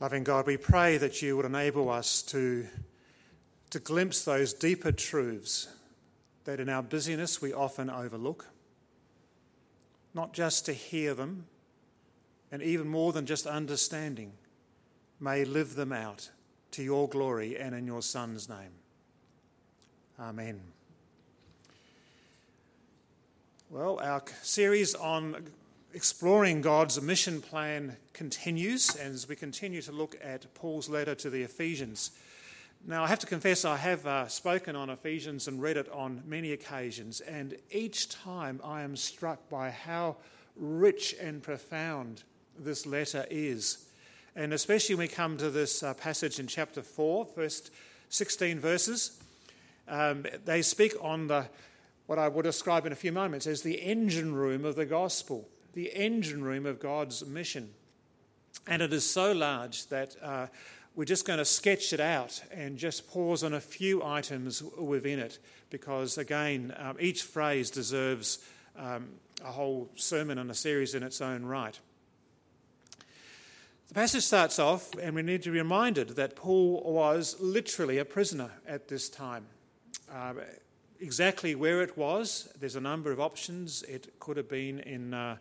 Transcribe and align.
Loving 0.00 0.24
God, 0.24 0.46
we 0.46 0.56
pray 0.56 0.96
that 0.96 1.20
you 1.20 1.36
would 1.36 1.44
enable 1.44 1.90
us 1.90 2.22
to, 2.22 2.66
to 3.68 3.78
glimpse 3.78 4.24
those 4.24 4.54
deeper 4.54 4.92
truths 4.92 5.68
that 6.44 6.58
in 6.58 6.70
our 6.70 6.82
busyness 6.82 7.42
we 7.42 7.52
often 7.52 7.90
overlook. 7.90 8.46
Not 10.14 10.32
just 10.32 10.64
to 10.64 10.72
hear 10.72 11.12
them, 11.12 11.44
and 12.50 12.62
even 12.62 12.88
more 12.88 13.12
than 13.12 13.26
just 13.26 13.46
understanding, 13.46 14.32
may 15.20 15.44
live 15.44 15.74
them 15.74 15.92
out 15.92 16.30
to 16.70 16.82
your 16.82 17.06
glory 17.06 17.58
and 17.58 17.74
in 17.74 17.86
your 17.86 18.00
Son's 18.00 18.48
name. 18.48 18.72
Amen. 20.18 20.62
Well, 23.68 24.00
our 24.02 24.22
series 24.42 24.94
on 24.94 25.44
exploring 25.92 26.60
God's 26.60 27.00
mission 27.00 27.40
plan 27.40 27.96
continues 28.12 28.94
as 28.96 29.28
we 29.28 29.36
continue 29.36 29.82
to 29.82 29.92
look 29.92 30.16
at 30.22 30.52
Paul's 30.54 30.88
letter 30.88 31.14
to 31.16 31.30
the 31.30 31.42
Ephesians. 31.42 32.12
Now, 32.86 33.04
I 33.04 33.08
have 33.08 33.18
to 33.20 33.26
confess, 33.26 33.64
I 33.64 33.76
have 33.76 34.06
uh, 34.06 34.28
spoken 34.28 34.76
on 34.76 34.88
Ephesians 34.88 35.48
and 35.48 35.60
read 35.60 35.76
it 35.76 35.90
on 35.92 36.22
many 36.26 36.52
occasions, 36.52 37.20
and 37.20 37.56
each 37.70 38.08
time 38.08 38.60
I 38.64 38.82
am 38.82 38.96
struck 38.96 39.48
by 39.48 39.70
how 39.70 40.16
rich 40.56 41.14
and 41.20 41.42
profound 41.42 42.22
this 42.58 42.86
letter 42.86 43.26
is. 43.30 43.86
And 44.36 44.52
especially 44.52 44.94
when 44.94 45.08
we 45.08 45.14
come 45.14 45.36
to 45.38 45.50
this 45.50 45.82
uh, 45.82 45.94
passage 45.94 46.38
in 46.38 46.46
chapter 46.46 46.82
4, 46.82 47.26
first 47.26 47.70
16 48.08 48.60
verses, 48.60 49.20
um, 49.88 50.24
they 50.44 50.62
speak 50.62 50.94
on 51.00 51.26
the 51.26 51.46
what 52.06 52.18
I 52.18 52.26
will 52.26 52.42
describe 52.42 52.86
in 52.86 52.92
a 52.92 52.96
few 52.96 53.12
moments 53.12 53.46
as 53.46 53.62
the 53.62 53.76
engine 53.76 54.34
room 54.34 54.64
of 54.64 54.74
the 54.74 54.84
gospel 54.84 55.48
the 55.72 55.90
engine 55.94 56.42
room 56.42 56.66
of 56.66 56.80
God's 56.80 57.24
mission. 57.24 57.70
And 58.66 58.82
it 58.82 58.92
is 58.92 59.08
so 59.08 59.32
large 59.32 59.86
that 59.88 60.16
uh, 60.22 60.46
we're 60.94 61.04
just 61.04 61.26
going 61.26 61.38
to 61.38 61.44
sketch 61.44 61.92
it 61.92 62.00
out 62.00 62.42
and 62.50 62.76
just 62.76 63.08
pause 63.10 63.44
on 63.44 63.54
a 63.54 63.60
few 63.60 64.02
items 64.02 64.62
within 64.62 65.18
it 65.18 65.38
because, 65.70 66.18
again, 66.18 66.74
um, 66.78 66.96
each 67.00 67.22
phrase 67.22 67.70
deserves 67.70 68.38
um, 68.76 69.08
a 69.44 69.50
whole 69.52 69.88
sermon 69.94 70.38
and 70.38 70.50
a 70.50 70.54
series 70.54 70.94
in 70.94 71.02
its 71.02 71.20
own 71.20 71.44
right. 71.44 71.78
The 73.88 73.94
passage 73.94 74.24
starts 74.24 74.58
off, 74.58 74.96
and 75.00 75.14
we 75.14 75.22
need 75.22 75.42
to 75.42 75.50
be 75.50 75.58
reminded 75.58 76.10
that 76.10 76.36
Paul 76.36 76.82
was 76.84 77.36
literally 77.40 77.98
a 77.98 78.04
prisoner 78.04 78.50
at 78.66 78.88
this 78.88 79.08
time. 79.08 79.46
Uh, 80.12 80.34
exactly 81.00 81.54
where 81.54 81.82
it 81.82 81.96
was, 81.96 82.52
there's 82.60 82.76
a 82.76 82.80
number 82.80 83.10
of 83.10 83.20
options. 83.20 83.82
It 83.84 84.18
could 84.20 84.36
have 84.36 84.48
been 84.48 84.80
in. 84.80 85.14
Uh, 85.14 85.36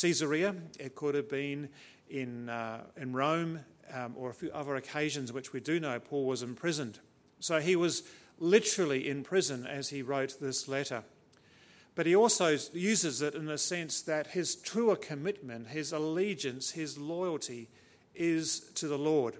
Caesarea, 0.00 0.54
it 0.78 0.94
could 0.94 1.14
have 1.14 1.28
been 1.28 1.68
in, 2.08 2.48
uh, 2.48 2.82
in 2.96 3.12
Rome, 3.12 3.60
um, 3.92 4.14
or 4.16 4.30
a 4.30 4.34
few 4.34 4.50
other 4.52 4.76
occasions 4.76 5.32
which 5.32 5.52
we 5.52 5.60
do 5.60 5.78
know 5.78 5.98
Paul 6.00 6.26
was 6.26 6.42
imprisoned. 6.42 6.98
So 7.40 7.60
he 7.60 7.76
was 7.76 8.02
literally 8.38 9.08
in 9.08 9.22
prison 9.22 9.66
as 9.66 9.90
he 9.90 10.02
wrote 10.02 10.40
this 10.40 10.66
letter. 10.66 11.04
But 11.94 12.06
he 12.06 12.16
also 12.16 12.56
uses 12.72 13.20
it 13.20 13.34
in 13.34 13.44
the 13.44 13.58
sense 13.58 14.00
that 14.02 14.28
his 14.28 14.56
truer 14.56 14.96
commitment, 14.96 15.68
his 15.68 15.92
allegiance, 15.92 16.70
his 16.70 16.96
loyalty 16.96 17.68
is 18.14 18.60
to 18.76 18.88
the 18.88 18.98
Lord. 18.98 19.36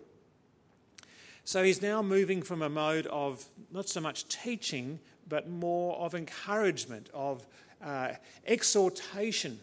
So 1.45 1.65
he's 1.65 1.81
now 1.81 2.03
moving 2.03 2.43
from 2.43 2.61
a 2.61 2.69
mode 2.69 3.07
of 3.07 3.45
not 3.71 3.89
so 3.89 4.01
much 4.01 4.29
teaching, 4.29 5.01
but 5.29 5.49
more 5.49 5.97
of 5.97 6.15
encouragement, 6.15 7.09
of 7.15 7.47
uh, 7.83 8.13
exhortation 8.47 9.59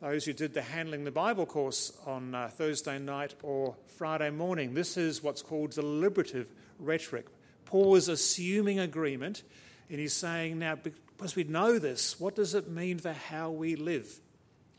those 0.00 0.24
who 0.24 0.32
did 0.32 0.52
the 0.52 0.62
Handling 0.62 1.04
the 1.04 1.10
Bible 1.10 1.46
course 1.46 1.92
on 2.06 2.34
uh, 2.34 2.48
Thursday 2.48 2.98
night 2.98 3.34
or 3.42 3.74
Friday 3.96 4.30
morning. 4.30 4.74
This 4.74 4.96
is 4.96 5.22
what's 5.22 5.42
called 5.42 5.70
deliberative 5.70 6.52
rhetoric. 6.78 7.26
Paul 7.64 7.96
is 7.96 8.08
assuming 8.08 8.78
agreement, 8.78 9.42
and 9.88 9.98
he's 9.98 10.12
saying, 10.12 10.58
now, 10.58 10.76
because 10.76 11.34
we 11.34 11.44
know 11.44 11.78
this, 11.78 12.20
what 12.20 12.34
does 12.36 12.54
it 12.54 12.68
mean 12.68 12.98
for 12.98 13.12
how 13.12 13.50
we 13.50 13.74
live? 13.74 14.20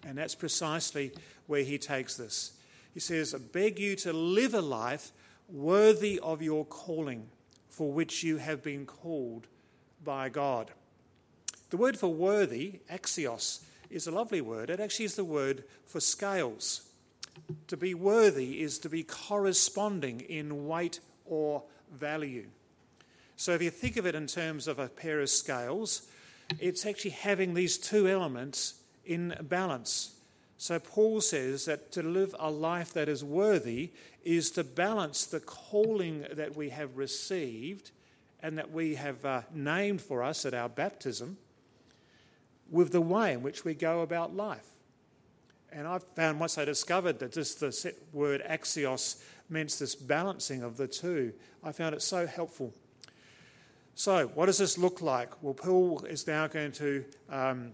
And 0.05 0.17
that's 0.17 0.35
precisely 0.35 1.11
where 1.47 1.63
he 1.63 1.77
takes 1.77 2.15
this. 2.15 2.53
He 2.93 2.99
says, 2.99 3.33
I 3.33 3.39
beg 3.39 3.79
you 3.79 3.95
to 3.97 4.13
live 4.13 4.53
a 4.53 4.61
life 4.61 5.11
worthy 5.49 6.19
of 6.19 6.41
your 6.41 6.65
calling 6.65 7.27
for 7.69 7.91
which 7.91 8.23
you 8.23 8.37
have 8.37 8.63
been 8.63 8.85
called 8.85 9.47
by 10.03 10.29
God. 10.29 10.71
The 11.69 11.77
word 11.77 11.97
for 11.97 12.07
worthy, 12.07 12.79
axios, 12.91 13.63
is 13.89 14.07
a 14.07 14.11
lovely 14.11 14.41
word. 14.41 14.69
It 14.69 14.79
actually 14.79 15.05
is 15.05 15.15
the 15.15 15.23
word 15.23 15.63
for 15.85 15.99
scales. 15.99 16.89
To 17.67 17.77
be 17.77 17.93
worthy 17.93 18.61
is 18.61 18.79
to 18.79 18.89
be 18.89 19.03
corresponding 19.03 20.21
in 20.21 20.67
weight 20.67 20.99
or 21.25 21.63
value. 21.91 22.47
So 23.35 23.53
if 23.53 23.61
you 23.61 23.69
think 23.69 23.97
of 23.97 24.05
it 24.05 24.15
in 24.15 24.27
terms 24.27 24.67
of 24.67 24.79
a 24.79 24.87
pair 24.87 25.21
of 25.21 25.29
scales, 25.29 26.07
it's 26.59 26.85
actually 26.85 27.11
having 27.11 27.53
these 27.53 27.77
two 27.77 28.07
elements 28.07 28.75
in 29.05 29.35
balance. 29.41 30.15
So 30.57 30.79
Paul 30.79 31.21
says 31.21 31.65
that 31.65 31.91
to 31.91 32.01
live 32.01 32.35
a 32.39 32.49
life 32.49 32.93
that 32.93 33.07
is 33.07 33.23
worthy 33.23 33.91
is 34.25 34.49
to 34.51 34.63
balance 34.63 35.25
the 35.25 35.39
calling 35.39 36.25
that 36.33 36.55
we 36.55 36.69
have 36.69 36.97
received 36.97 37.91
and 38.41 38.57
that 38.57 38.71
we 38.71 38.95
have 38.95 39.23
uh, 39.23 39.41
named 39.53 40.01
for 40.01 40.23
us 40.23 40.45
at 40.45 40.53
our 40.53 40.69
baptism 40.69 41.37
with 42.69 42.91
the 42.91 43.01
way 43.01 43.33
in 43.33 43.41
which 43.41 43.63
we 43.65 43.73
go 43.73 44.01
about 44.01 44.35
life. 44.35 44.67
And 45.71 45.87
I 45.87 45.99
found 45.99 46.39
once 46.39 46.57
I 46.57 46.65
discovered 46.65 47.19
that 47.19 47.33
just 47.33 47.59
the 47.59 47.93
word 48.13 48.41
axios 48.49 49.21
meant 49.49 49.71
this 49.79 49.95
balancing 49.95 50.63
of 50.63 50.77
the 50.77 50.87
two, 50.87 51.33
I 51.63 51.71
found 51.71 51.93
it 51.93 52.01
so 52.01 52.25
helpful. 52.25 52.73
So, 53.95 54.27
what 54.27 54.45
does 54.45 54.59
this 54.59 54.77
look 54.77 55.01
like? 55.01 55.31
Well, 55.41 55.53
Paul 55.53 56.05
is 56.05 56.27
now 56.27 56.47
going 56.47 56.71
to 56.73 57.03
um, 57.29 57.71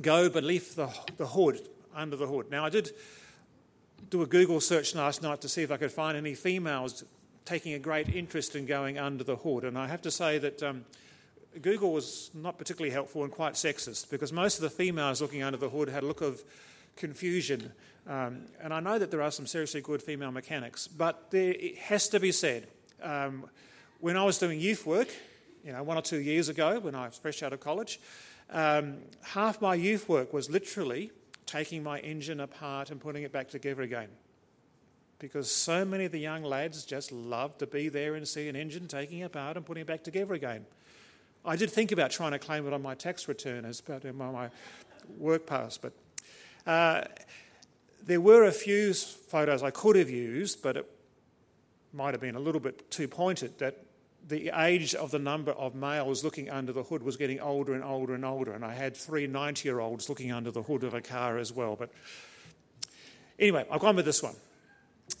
go 0.00 0.28
beneath 0.28 0.74
the, 0.74 0.88
the 1.16 1.26
hood, 1.26 1.60
under 1.94 2.16
the 2.16 2.26
hood. 2.26 2.50
Now, 2.50 2.64
I 2.64 2.70
did 2.70 2.90
do 4.10 4.22
a 4.22 4.26
Google 4.26 4.60
search 4.60 4.94
last 4.94 5.22
night 5.22 5.40
to 5.42 5.48
see 5.48 5.62
if 5.62 5.70
I 5.70 5.76
could 5.76 5.92
find 5.92 6.16
any 6.16 6.34
females 6.34 7.04
taking 7.44 7.74
a 7.74 7.78
great 7.78 8.08
interest 8.08 8.56
in 8.56 8.66
going 8.66 8.98
under 8.98 9.24
the 9.24 9.36
hood. 9.36 9.64
And 9.64 9.78
I 9.78 9.86
have 9.86 10.02
to 10.02 10.10
say 10.10 10.38
that 10.38 10.62
um, 10.62 10.84
Google 11.62 11.92
was 11.92 12.30
not 12.34 12.58
particularly 12.58 12.90
helpful 12.90 13.22
and 13.22 13.32
quite 13.32 13.54
sexist 13.54 14.10
because 14.10 14.32
most 14.32 14.56
of 14.56 14.62
the 14.62 14.70
females 14.70 15.20
looking 15.20 15.42
under 15.42 15.56
the 15.56 15.68
hood 15.68 15.88
had 15.88 16.02
a 16.02 16.06
look 16.06 16.20
of 16.20 16.42
confusion. 16.96 17.72
Um, 18.06 18.46
and 18.60 18.72
I 18.72 18.80
know 18.80 18.98
that 18.98 19.10
there 19.10 19.22
are 19.22 19.30
some 19.30 19.46
seriously 19.46 19.80
good 19.80 20.02
female 20.02 20.30
mechanics, 20.30 20.88
but 20.88 21.30
there, 21.30 21.52
it 21.52 21.78
has 21.78 22.08
to 22.10 22.20
be 22.20 22.32
said. 22.32 22.68
Um, 23.02 23.46
when 24.00 24.16
I 24.16 24.24
was 24.24 24.38
doing 24.38 24.60
youth 24.60 24.84
work, 24.84 25.08
you 25.64 25.72
know, 25.72 25.82
one 25.82 25.96
or 25.96 26.02
two 26.02 26.20
years 26.20 26.48
ago 26.48 26.78
when 26.80 26.94
I 26.94 27.06
was 27.06 27.16
fresh 27.16 27.42
out 27.42 27.52
of 27.52 27.60
college, 27.60 28.00
um, 28.50 28.98
half 29.22 29.60
my 29.62 29.74
youth 29.74 30.08
work 30.08 30.32
was 30.32 30.50
literally 30.50 31.10
taking 31.46 31.82
my 31.82 32.00
engine 32.00 32.40
apart 32.40 32.90
and 32.90 33.00
putting 33.00 33.22
it 33.22 33.32
back 33.32 33.48
together 33.48 33.82
again. 33.82 34.08
Because 35.18 35.50
so 35.50 35.84
many 35.84 36.04
of 36.04 36.12
the 36.12 36.18
young 36.18 36.42
lads 36.42 36.84
just 36.84 37.12
love 37.12 37.56
to 37.58 37.66
be 37.66 37.88
there 37.88 38.14
and 38.14 38.28
see 38.28 38.48
an 38.48 38.56
engine 38.56 38.88
taking 38.88 39.22
apart 39.22 39.56
and 39.56 39.64
putting 39.64 39.82
it 39.82 39.86
back 39.86 40.02
together 40.02 40.34
again. 40.34 40.66
I 41.46 41.56
did 41.56 41.70
think 41.70 41.92
about 41.92 42.10
trying 42.10 42.32
to 42.32 42.38
claim 42.38 42.66
it 42.66 42.72
on 42.72 42.80
my 42.80 42.94
tax 42.94 43.28
return 43.28 43.66
as 43.66 43.80
part 43.82 44.04
of 44.04 44.16
my 44.16 44.48
work 45.18 45.46
pass, 45.46 45.76
but 45.76 45.92
uh, 46.66 47.02
there 48.02 48.20
were 48.20 48.44
a 48.44 48.52
few 48.52 48.94
photos 48.94 49.62
I 49.62 49.70
could 49.70 49.96
have 49.96 50.08
used, 50.08 50.62
but 50.62 50.78
it 50.78 50.90
might 51.92 52.14
have 52.14 52.20
been 52.20 52.34
a 52.34 52.40
little 52.40 52.60
bit 52.60 52.90
too 52.90 53.08
pointed 53.08 53.58
that 53.58 53.84
the 54.26 54.50
age 54.54 54.94
of 54.94 55.10
the 55.10 55.18
number 55.18 55.52
of 55.52 55.74
males 55.74 56.24
looking 56.24 56.48
under 56.48 56.72
the 56.72 56.82
hood 56.82 57.02
was 57.02 57.18
getting 57.18 57.40
older 57.40 57.74
and 57.74 57.84
older 57.84 58.14
and 58.14 58.24
older, 58.24 58.52
and 58.52 58.64
I 58.64 58.72
had 58.72 58.96
three 58.96 59.26
90 59.26 59.68
year 59.68 59.80
olds 59.80 60.08
looking 60.08 60.32
under 60.32 60.50
the 60.50 60.62
hood 60.62 60.82
of 60.82 60.94
a 60.94 61.02
car 61.02 61.36
as 61.36 61.52
well. 61.52 61.76
But 61.76 61.90
anyway, 63.38 63.66
I've 63.70 63.80
gone 63.80 63.96
with 63.96 64.06
this 64.06 64.22
one. 64.22 64.36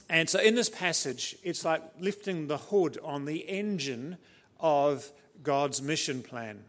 And 0.08 0.30
so 0.30 0.40
in 0.40 0.54
this 0.54 0.70
passage, 0.70 1.36
it's 1.42 1.66
like 1.66 1.82
lifting 2.00 2.46
the 2.46 2.56
hood 2.56 2.98
on 3.04 3.26
the 3.26 3.46
engine 3.46 4.16
of 4.58 5.10
God's 5.42 5.82
mission 5.82 6.22
plan. 6.22 6.62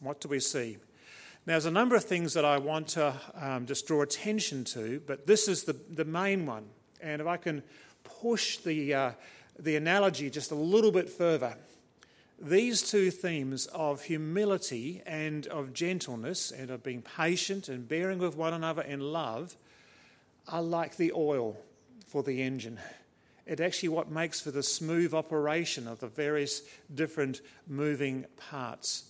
What 0.00 0.20
do 0.20 0.28
we 0.28 0.40
see? 0.40 0.78
Now, 1.46 1.54
there's 1.54 1.66
a 1.66 1.70
number 1.70 1.96
of 1.96 2.04
things 2.04 2.34
that 2.34 2.44
I 2.44 2.58
want 2.58 2.88
to 2.88 3.14
um, 3.34 3.66
just 3.66 3.86
draw 3.86 4.02
attention 4.02 4.64
to, 4.64 5.02
but 5.06 5.26
this 5.26 5.48
is 5.48 5.64
the, 5.64 5.76
the 5.90 6.04
main 6.04 6.46
one. 6.46 6.66
And 7.00 7.20
if 7.20 7.26
I 7.26 7.36
can 7.36 7.62
push 8.04 8.58
the, 8.58 8.94
uh, 8.94 9.10
the 9.58 9.76
analogy 9.76 10.30
just 10.30 10.50
a 10.50 10.54
little 10.56 10.92
bit 10.92 11.08
further, 11.08 11.56
these 12.40 12.82
two 12.82 13.10
themes 13.10 13.66
of 13.66 14.02
humility 14.02 15.02
and 15.06 15.46
of 15.48 15.72
gentleness 15.72 16.52
and 16.52 16.70
of 16.70 16.82
being 16.82 17.02
patient 17.02 17.68
and 17.68 17.88
bearing 17.88 18.18
with 18.18 18.36
one 18.36 18.54
another 18.54 18.82
in 18.82 19.00
love 19.00 19.56
are 20.46 20.62
like 20.62 20.96
the 20.96 21.12
oil 21.12 21.56
for 22.06 22.22
the 22.22 22.42
engine 22.42 22.78
it 23.48 23.60
actually 23.60 23.88
what 23.88 24.10
makes 24.10 24.40
for 24.40 24.50
the 24.50 24.62
smooth 24.62 25.14
operation 25.14 25.88
of 25.88 26.00
the 26.00 26.06
various 26.06 26.62
different 26.94 27.40
moving 27.66 28.26
parts. 28.36 29.04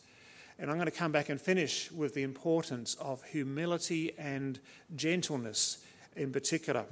And 0.61 0.71
I'm 0.71 0.77
going 0.77 0.87
to 0.87 0.93
come 0.93 1.13
back 1.13 1.29
and 1.29 1.41
finish 1.41 1.91
with 1.91 2.15
the 2.15 2.23
importance 2.23 2.95
of 3.01 3.23
humility 3.25 4.13
and 4.17 4.61
gentleness 4.95 5.79
in 6.17 6.33
particular. 6.33 6.85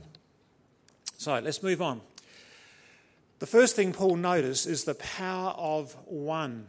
So 1.19 1.39
let's 1.39 1.63
move 1.63 1.81
on. 1.81 2.01
The 3.39 3.47
first 3.47 3.77
thing 3.77 3.93
Paul 3.93 4.17
noticed 4.17 4.67
is 4.67 4.85
the 4.85 4.95
power 4.95 5.51
of 5.51 5.95
one. 6.07 6.67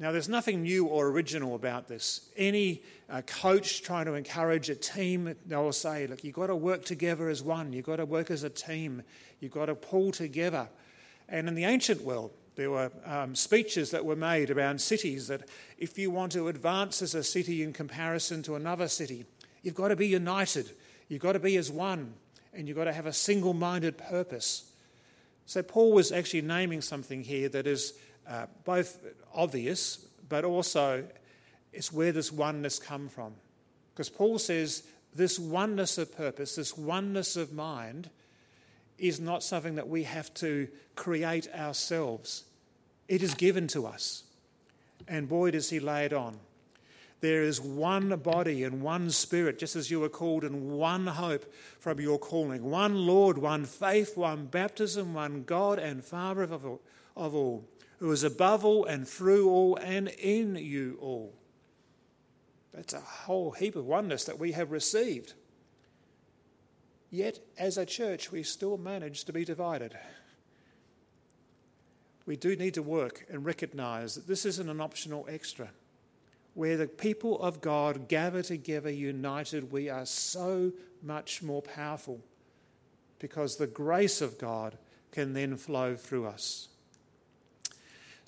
Now, 0.00 0.12
there's 0.12 0.28
nothing 0.28 0.62
new 0.62 0.86
or 0.86 1.08
original 1.08 1.56
about 1.56 1.88
this. 1.88 2.30
Any 2.36 2.82
uh, 3.10 3.22
coach 3.22 3.82
trying 3.82 4.06
to 4.06 4.14
encourage 4.14 4.70
a 4.70 4.76
team, 4.76 5.34
they'll 5.44 5.72
say, 5.72 6.06
look, 6.06 6.22
you've 6.22 6.36
got 6.36 6.46
to 6.46 6.56
work 6.56 6.84
together 6.84 7.28
as 7.28 7.42
one. 7.42 7.72
You've 7.72 7.86
got 7.86 7.96
to 7.96 8.04
work 8.04 8.30
as 8.30 8.44
a 8.44 8.50
team. 8.50 9.02
You've 9.40 9.52
got 9.52 9.66
to 9.66 9.74
pull 9.74 10.12
together. 10.12 10.68
And 11.28 11.48
in 11.48 11.56
the 11.56 11.64
ancient 11.64 12.02
world, 12.02 12.30
there 12.54 12.70
were 12.70 12.92
um, 13.04 13.34
speeches 13.34 13.90
that 13.90 14.04
were 14.04 14.16
made 14.16 14.50
around 14.50 14.80
cities 14.80 15.26
that 15.28 15.48
if 15.78 15.98
you 15.98 16.12
want 16.12 16.30
to 16.32 16.46
advance 16.46 17.02
as 17.02 17.16
a 17.16 17.24
city 17.24 17.64
in 17.64 17.72
comparison 17.72 18.44
to 18.44 18.54
another 18.54 18.86
city, 18.86 19.26
you've 19.62 19.74
got 19.74 19.88
to 19.88 19.96
be 19.96 20.06
united. 20.06 20.70
You've 21.08 21.22
got 21.22 21.32
to 21.32 21.40
be 21.40 21.56
as 21.56 21.72
one. 21.72 22.14
And 22.54 22.68
you've 22.68 22.76
got 22.76 22.84
to 22.84 22.92
have 22.92 23.06
a 23.06 23.12
single 23.12 23.52
minded 23.52 23.98
purpose. 23.98 24.70
So, 25.46 25.62
Paul 25.62 25.92
was 25.92 26.12
actually 26.12 26.42
naming 26.42 26.82
something 26.82 27.22
here 27.22 27.48
that 27.48 27.66
is 27.66 27.94
uh, 28.28 28.46
both 28.64 28.98
obvious, 29.34 30.06
but 30.28 30.44
also 30.44 31.04
it's 31.72 31.92
where 31.92 32.12
this 32.12 32.30
oneness 32.30 32.78
come 32.78 33.08
from. 33.08 33.34
Because 33.92 34.08
Paul 34.08 34.38
says 34.38 34.82
this 35.14 35.38
oneness 35.38 35.98
of 35.98 36.16
purpose, 36.16 36.54
this 36.54 36.76
oneness 36.76 37.36
of 37.36 37.52
mind, 37.52 38.10
is 38.98 39.20
not 39.20 39.42
something 39.42 39.76
that 39.76 39.88
we 39.88 40.02
have 40.04 40.32
to 40.34 40.68
create 40.96 41.48
ourselves. 41.54 42.44
It 43.08 43.22
is 43.22 43.34
given 43.34 43.68
to 43.68 43.86
us. 43.86 44.24
And 45.06 45.28
boy, 45.28 45.52
does 45.52 45.70
he 45.70 45.80
lay 45.80 46.04
it 46.04 46.12
on. 46.12 46.38
There 47.20 47.42
is 47.42 47.60
one 47.60 48.10
body 48.16 48.62
and 48.62 48.82
one 48.82 49.10
spirit, 49.10 49.58
just 49.58 49.74
as 49.74 49.90
you 49.90 50.00
were 50.00 50.08
called, 50.08 50.44
and 50.44 50.70
one 50.70 51.06
hope 51.06 51.52
from 51.80 52.00
your 52.00 52.18
calling. 52.18 52.70
One 52.70 53.06
Lord, 53.06 53.38
one 53.38 53.64
faith, 53.64 54.16
one 54.16 54.46
baptism, 54.46 55.14
one 55.14 55.42
God 55.42 55.78
and 55.78 56.04
Father 56.04 56.42
of 56.42 57.34
all 57.34 57.64
who 57.98 58.10
is 58.12 58.24
above 58.24 58.64
all 58.64 58.84
and 58.84 59.06
through 59.06 59.50
all 59.50 59.76
and 59.76 60.08
in 60.08 60.56
you 60.56 60.98
all. 61.00 61.34
That's 62.72 62.94
a 62.94 63.00
whole 63.00 63.50
heap 63.50 63.76
of 63.76 63.86
oneness 63.86 64.24
that 64.24 64.38
we 64.38 64.52
have 64.52 64.70
received. 64.70 65.34
Yet, 67.10 67.40
as 67.58 67.78
a 67.78 67.86
church, 67.86 68.30
we 68.30 68.42
still 68.42 68.76
manage 68.76 69.24
to 69.24 69.32
be 69.32 69.44
divided. 69.44 69.98
We 72.26 72.36
do 72.36 72.54
need 72.54 72.74
to 72.74 72.82
work 72.82 73.24
and 73.30 73.44
recognize 73.44 74.14
that 74.14 74.28
this 74.28 74.44
isn't 74.44 74.68
an 74.68 74.80
optional 74.80 75.26
extra. 75.28 75.70
Where 76.54 76.76
the 76.76 76.86
people 76.86 77.40
of 77.40 77.60
God 77.60 78.08
gather 78.08 78.42
together 78.42 78.90
united, 78.90 79.72
we 79.72 79.88
are 79.88 80.04
so 80.04 80.72
much 81.02 81.42
more 81.42 81.62
powerful 81.62 82.20
because 83.18 83.56
the 83.56 83.66
grace 83.66 84.20
of 84.20 84.38
God 84.38 84.76
can 85.10 85.32
then 85.32 85.56
flow 85.56 85.96
through 85.96 86.26
us. 86.26 86.68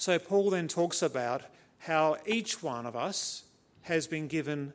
So, 0.01 0.19
Paul 0.19 0.49
then 0.49 0.67
talks 0.67 1.03
about 1.03 1.43
how 1.81 2.17
each 2.25 2.63
one 2.63 2.87
of 2.87 2.97
us 2.97 3.45
has 3.83 4.07
been 4.07 4.29
given, 4.29 4.73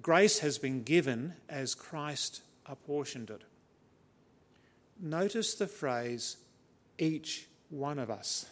grace 0.00 0.38
has 0.38 0.56
been 0.56 0.82
given 0.82 1.34
as 1.46 1.74
Christ 1.74 2.40
apportioned 2.64 3.28
it. 3.28 3.42
Notice 4.98 5.56
the 5.56 5.66
phrase, 5.66 6.38
each 6.96 7.46
one 7.68 7.98
of 7.98 8.08
us. 8.08 8.46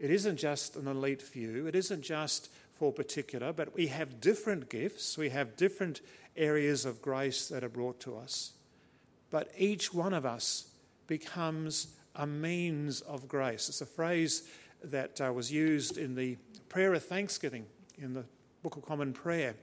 It 0.00 0.10
isn't 0.10 0.38
just 0.38 0.74
an 0.74 0.88
elite 0.88 1.22
few, 1.22 1.68
it 1.68 1.76
isn't 1.76 2.02
just 2.02 2.50
for 2.74 2.92
particular, 2.92 3.52
but 3.52 3.76
we 3.76 3.86
have 3.86 4.20
different 4.20 4.68
gifts, 4.68 5.16
we 5.16 5.28
have 5.28 5.56
different 5.56 6.00
areas 6.36 6.84
of 6.84 7.00
grace 7.00 7.46
that 7.46 7.62
are 7.62 7.68
brought 7.68 8.00
to 8.00 8.16
us. 8.16 8.54
But 9.30 9.52
each 9.56 9.94
one 9.94 10.14
of 10.14 10.26
us 10.26 10.66
becomes 11.06 11.94
a 12.16 12.26
means 12.26 13.00
of 13.02 13.28
grace. 13.28 13.68
It's 13.68 13.80
a 13.80 13.86
phrase 13.86 14.48
that 14.84 15.20
uh, 15.20 15.32
was 15.32 15.50
used 15.50 15.98
in 15.98 16.14
the 16.14 16.36
prayer 16.68 16.94
of 16.94 17.04
thanksgiving 17.04 17.66
in 17.98 18.14
the 18.14 18.24
Book 18.62 18.76
of 18.76 18.84
Common 18.84 19.12
Prayer. 19.12 19.54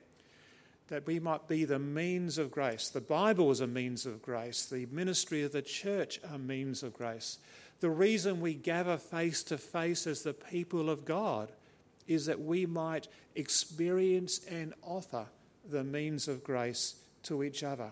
That 0.87 1.07
we 1.07 1.19
might 1.19 1.47
be 1.47 1.63
the 1.63 1.79
means 1.79 2.37
of 2.37 2.51
grace. 2.51 2.89
The 2.89 2.99
Bible 2.99 3.49
is 3.51 3.61
a 3.61 3.67
means 3.67 4.05
of 4.05 4.21
grace. 4.21 4.65
The 4.65 4.87
ministry 4.87 5.43
of 5.43 5.53
the 5.53 5.61
church 5.61 6.19
are 6.29 6.37
means 6.37 6.83
of 6.83 6.93
grace. 6.93 7.37
The 7.79 7.89
reason 7.89 8.41
we 8.41 8.53
gather 8.53 8.97
face 8.97 9.41
to 9.43 9.57
face 9.57 10.05
as 10.05 10.23
the 10.23 10.33
people 10.33 10.89
of 10.89 11.05
God 11.05 11.51
is 12.07 12.25
that 12.25 12.41
we 12.41 12.65
might 12.65 13.07
experience 13.35 14.41
and 14.49 14.73
offer 14.83 15.25
the 15.69 15.83
means 15.83 16.27
of 16.27 16.43
grace 16.43 16.95
to 17.23 17.43
each 17.43 17.63
other. 17.63 17.91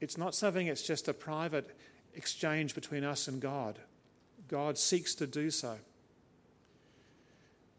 It's 0.00 0.18
not 0.18 0.34
something 0.34 0.66
that's 0.66 0.86
just 0.86 1.08
a 1.08 1.14
private 1.14 1.76
exchange 2.18 2.74
between 2.74 3.04
us 3.04 3.28
and 3.28 3.40
God. 3.40 3.78
God 4.48 4.76
seeks 4.76 5.14
to 5.14 5.26
do 5.26 5.50
so. 5.50 5.78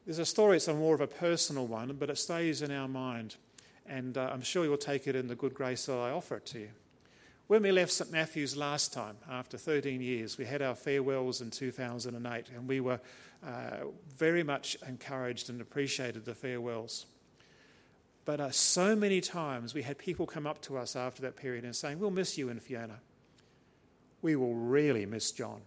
There's 0.05 0.17
a 0.17 0.25
story, 0.25 0.57
it's 0.57 0.67
a 0.67 0.73
more 0.73 0.95
of 0.95 1.01
a 1.01 1.07
personal 1.07 1.67
one, 1.67 1.95
but 1.99 2.09
it 2.09 2.17
stays 2.17 2.63
in 2.63 2.71
our 2.71 2.87
mind. 2.87 3.35
And 3.85 4.17
uh, 4.17 4.29
I'm 4.31 4.41
sure 4.41 4.63
you'll 4.63 4.77
take 4.77 5.07
it 5.07 5.15
in 5.15 5.27
the 5.27 5.35
good 5.35 5.53
grace 5.53 5.85
that 5.85 5.97
I 5.97 6.11
offer 6.11 6.37
it 6.37 6.45
to 6.47 6.59
you. 6.59 6.69
When 7.47 7.63
we 7.63 7.71
left 7.71 7.91
St 7.91 8.11
Matthew's 8.11 8.55
last 8.55 8.93
time, 8.93 9.17
after 9.29 9.57
13 9.57 10.01
years, 10.01 10.37
we 10.37 10.45
had 10.45 10.61
our 10.61 10.75
farewells 10.75 11.41
in 11.41 11.51
2008, 11.51 12.49
and 12.55 12.67
we 12.67 12.79
were 12.79 12.99
uh, 13.45 13.85
very 14.15 14.43
much 14.43 14.77
encouraged 14.87 15.49
and 15.49 15.59
appreciated 15.59 16.25
the 16.25 16.35
farewells. 16.35 17.07
But 18.25 18.39
uh, 18.39 18.51
so 18.51 18.95
many 18.95 19.21
times 19.21 19.73
we 19.73 19.81
had 19.81 19.97
people 19.97 20.27
come 20.27 20.45
up 20.45 20.61
to 20.63 20.77
us 20.77 20.95
after 20.95 21.23
that 21.23 21.35
period 21.35 21.65
and 21.65 21.75
saying, 21.75 21.99
We'll 21.99 22.11
miss 22.11 22.37
you 22.37 22.49
in 22.49 22.59
Fiona 22.59 22.99
we 24.21 24.35
will 24.35 24.55
really 24.55 25.05
miss 25.05 25.31
John. 25.31 25.61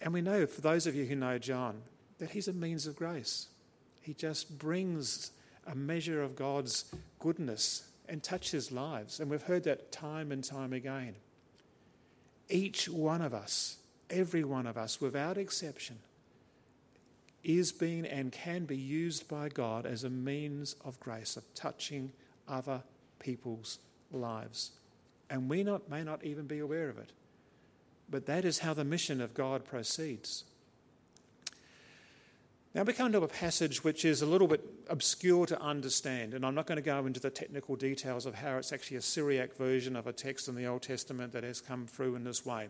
And 0.00 0.12
we 0.12 0.20
know, 0.20 0.46
for 0.46 0.60
those 0.60 0.86
of 0.86 0.94
you 0.94 1.04
who 1.04 1.14
know 1.14 1.38
John, 1.38 1.82
that 2.18 2.30
he's 2.30 2.48
a 2.48 2.52
means 2.52 2.86
of 2.86 2.96
grace. 2.96 3.48
He 4.00 4.14
just 4.14 4.58
brings 4.58 5.30
a 5.66 5.74
measure 5.74 6.22
of 6.22 6.34
God's 6.34 6.84
goodness 7.20 7.84
and 8.08 8.22
touches 8.22 8.72
lives. 8.72 9.20
And 9.20 9.30
we've 9.30 9.42
heard 9.42 9.64
that 9.64 9.92
time 9.92 10.32
and 10.32 10.42
time 10.42 10.72
again. 10.72 11.14
Each 12.48 12.88
one 12.88 13.22
of 13.22 13.32
us, 13.32 13.76
every 14.10 14.44
one 14.44 14.66
of 14.66 14.76
us, 14.76 15.00
without 15.00 15.38
exception, 15.38 15.98
is 17.44 17.72
being 17.72 18.04
and 18.04 18.32
can 18.32 18.64
be 18.64 18.76
used 18.76 19.28
by 19.28 19.48
God 19.48 19.86
as 19.86 20.04
a 20.04 20.10
means 20.10 20.74
of 20.84 20.98
grace, 21.00 21.36
of 21.36 21.44
touching 21.54 22.12
other 22.48 22.82
people's 23.20 23.78
lives 24.10 24.72
and 25.32 25.48
we 25.48 25.64
not, 25.64 25.88
may 25.88 26.04
not 26.04 26.22
even 26.24 26.46
be 26.46 26.58
aware 26.58 26.90
of 26.90 26.98
it. 26.98 27.10
But 28.10 28.26
that 28.26 28.44
is 28.44 28.58
how 28.58 28.74
the 28.74 28.84
mission 28.84 29.22
of 29.22 29.32
God 29.32 29.64
proceeds. 29.64 30.44
Now 32.74 32.82
we 32.82 32.92
come 32.92 33.12
to 33.12 33.22
a 33.22 33.28
passage 33.28 33.82
which 33.82 34.04
is 34.04 34.20
a 34.20 34.26
little 34.26 34.46
bit 34.46 34.62
obscure 34.90 35.46
to 35.46 35.58
understand, 35.58 36.34
and 36.34 36.44
I'm 36.44 36.54
not 36.54 36.66
going 36.66 36.76
to 36.76 36.82
go 36.82 37.06
into 37.06 37.18
the 37.18 37.30
technical 37.30 37.76
details 37.76 38.26
of 38.26 38.34
how 38.34 38.58
it's 38.58 38.74
actually 38.74 38.98
a 38.98 39.02
Syriac 39.02 39.56
version 39.56 39.96
of 39.96 40.06
a 40.06 40.12
text 40.12 40.48
in 40.48 40.54
the 40.54 40.66
Old 40.66 40.82
Testament 40.82 41.32
that 41.32 41.44
has 41.44 41.62
come 41.62 41.86
through 41.86 42.14
in 42.14 42.24
this 42.24 42.44
way. 42.44 42.68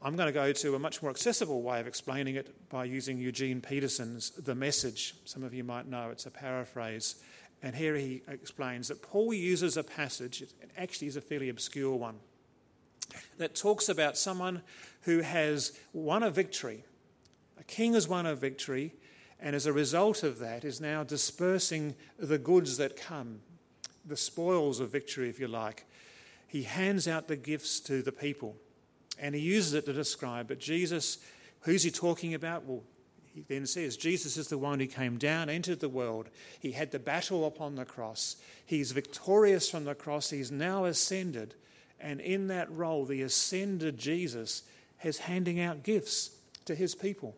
I'm 0.00 0.16
going 0.16 0.28
to 0.28 0.32
go 0.32 0.52
to 0.52 0.74
a 0.76 0.78
much 0.78 1.02
more 1.02 1.10
accessible 1.10 1.60
way 1.60 1.80
of 1.80 1.86
explaining 1.86 2.36
it 2.36 2.54
by 2.70 2.86
using 2.86 3.18
Eugene 3.18 3.60
Peterson's 3.60 4.30
The 4.30 4.54
Message. 4.54 5.14
Some 5.26 5.42
of 5.42 5.52
you 5.52 5.64
might 5.64 5.86
know 5.86 6.08
it's 6.10 6.26
a 6.26 6.30
paraphrase 6.30 7.16
and 7.62 7.74
here 7.74 7.96
he 7.96 8.22
explains 8.28 8.88
that 8.88 9.02
Paul 9.02 9.32
uses 9.32 9.76
a 9.76 9.82
passage, 9.82 10.42
it 10.42 10.52
actually 10.76 11.08
is 11.08 11.16
a 11.16 11.20
fairly 11.20 11.48
obscure 11.48 11.96
one, 11.96 12.16
that 13.38 13.54
talks 13.54 13.88
about 13.88 14.16
someone 14.16 14.62
who 15.02 15.20
has 15.20 15.78
won 15.92 16.22
a 16.22 16.30
victory. 16.30 16.84
A 17.58 17.64
king 17.64 17.94
has 17.94 18.08
won 18.08 18.26
a 18.26 18.34
victory, 18.34 18.94
and 19.40 19.56
as 19.56 19.66
a 19.66 19.72
result 19.72 20.22
of 20.22 20.38
that, 20.40 20.64
is 20.64 20.80
now 20.80 21.02
dispersing 21.02 21.94
the 22.18 22.38
goods 22.38 22.76
that 22.76 22.96
come, 22.96 23.40
the 24.04 24.16
spoils 24.16 24.80
of 24.80 24.90
victory, 24.90 25.28
if 25.28 25.40
you 25.40 25.48
like. 25.48 25.86
He 26.46 26.62
hands 26.62 27.08
out 27.08 27.28
the 27.28 27.36
gifts 27.36 27.80
to 27.80 28.02
the 28.02 28.12
people, 28.12 28.56
and 29.18 29.34
he 29.34 29.40
uses 29.40 29.74
it 29.74 29.86
to 29.86 29.92
describe. 29.92 30.48
But 30.48 30.60
Jesus, 30.60 31.18
who's 31.60 31.82
he 31.82 31.90
talking 31.90 32.34
about? 32.34 32.64
Well, 32.64 32.82
he 33.36 33.42
then 33.42 33.66
says, 33.66 33.98
Jesus 33.98 34.38
is 34.38 34.48
the 34.48 34.56
one 34.56 34.80
who 34.80 34.86
came 34.86 35.18
down, 35.18 35.50
entered 35.50 35.80
the 35.80 35.90
world. 35.90 36.30
He 36.58 36.72
had 36.72 36.90
the 36.90 36.98
battle 36.98 37.46
upon 37.46 37.74
the 37.74 37.84
cross. 37.84 38.36
He's 38.64 38.92
victorious 38.92 39.68
from 39.70 39.84
the 39.84 39.94
cross. 39.94 40.30
He's 40.30 40.50
now 40.50 40.86
ascended. 40.86 41.54
And 42.00 42.22
in 42.22 42.46
that 42.46 42.72
role, 42.72 43.04
the 43.04 43.20
ascended 43.20 43.98
Jesus 43.98 44.62
has 44.96 45.18
handing 45.18 45.60
out 45.60 45.82
gifts 45.82 46.30
to 46.64 46.74
his 46.74 46.94
people. 46.94 47.36